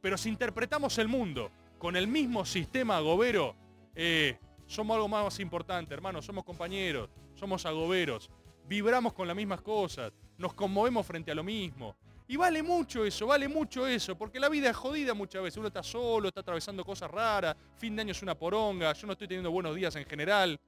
[0.00, 3.54] Pero si interpretamos el mundo con el mismo sistema agobero,
[3.94, 8.30] eh, somos algo más importante, hermanos, somos compañeros, somos agoberos,
[8.66, 11.94] vibramos con las mismas cosas, nos conmovemos frente a lo mismo.
[12.32, 15.58] Y vale mucho eso, vale mucho eso, porque la vida es jodida muchas veces.
[15.58, 19.12] Uno está solo, está atravesando cosas raras, fin de año es una poronga, yo no
[19.12, 20.58] estoy teniendo buenos días en general.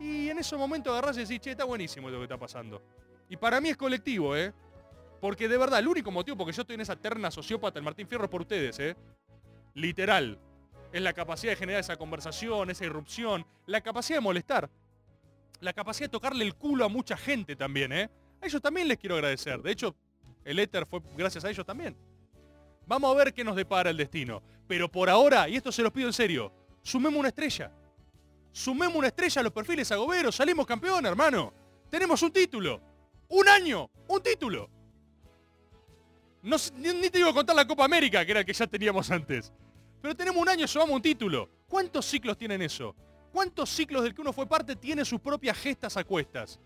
[0.00, 2.80] Y en esos momentos agarrás y decís, che, está buenísimo lo que está pasando.
[3.28, 4.54] Y para mí es colectivo, ¿eh?
[5.20, 8.08] Porque de verdad, el único motivo porque yo estoy en esa terna sociópata, el Martín
[8.08, 8.96] Fierro, por ustedes, ¿eh?
[9.74, 10.38] Literal.
[10.90, 14.70] Es la capacidad de generar esa conversación, esa irrupción, la capacidad de molestar.
[15.60, 18.08] La capacidad de tocarle el culo a mucha gente también, ¿eh?
[18.40, 19.60] A ellos también les quiero agradecer.
[19.60, 19.94] De hecho,
[20.44, 21.96] el éter fue gracias a ellos también.
[22.86, 24.42] Vamos a ver qué nos depara el destino.
[24.66, 27.70] Pero por ahora, y esto se los pido en serio, sumemos una estrella.
[28.52, 30.34] Sumemos una estrella a los perfiles agoberos.
[30.34, 31.52] Salimos campeón, hermano.
[31.88, 32.80] Tenemos un título.
[33.28, 33.90] Un año.
[34.08, 34.68] Un título.
[36.42, 39.10] No, ni, te iba a contar la Copa América, que era el que ya teníamos
[39.10, 39.52] antes.
[40.00, 41.48] Pero tenemos un año, sumamos un título.
[41.68, 42.94] ¿Cuántos ciclos tienen eso?
[43.32, 46.58] ¿Cuántos ciclos del que uno fue parte tiene sus propias gestas a cuestas?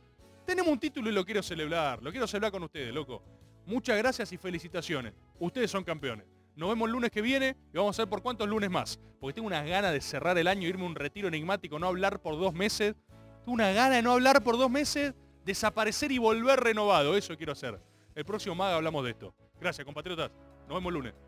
[0.45, 2.03] Tenemos un título y lo quiero celebrar.
[2.03, 3.23] Lo quiero celebrar con ustedes, loco.
[3.67, 5.13] Muchas gracias y felicitaciones.
[5.41, 6.25] Ustedes son campeones.
[6.55, 8.99] Nos vemos el lunes que viene y vamos a ver por cuántos lunes más.
[9.21, 12.21] Porque tengo unas ganas de cerrar el año, irme a un retiro enigmático, no hablar
[12.21, 12.95] por dos meses.
[13.45, 15.15] Tengo una gana de no hablar por dos meses,
[15.45, 17.17] desaparecer y volver renovado.
[17.17, 17.81] Eso quiero hacer.
[18.15, 19.35] El próximo MAGA hablamos de esto.
[19.61, 20.31] Gracias, compatriotas.
[20.69, 21.26] Nos vemos el lunes.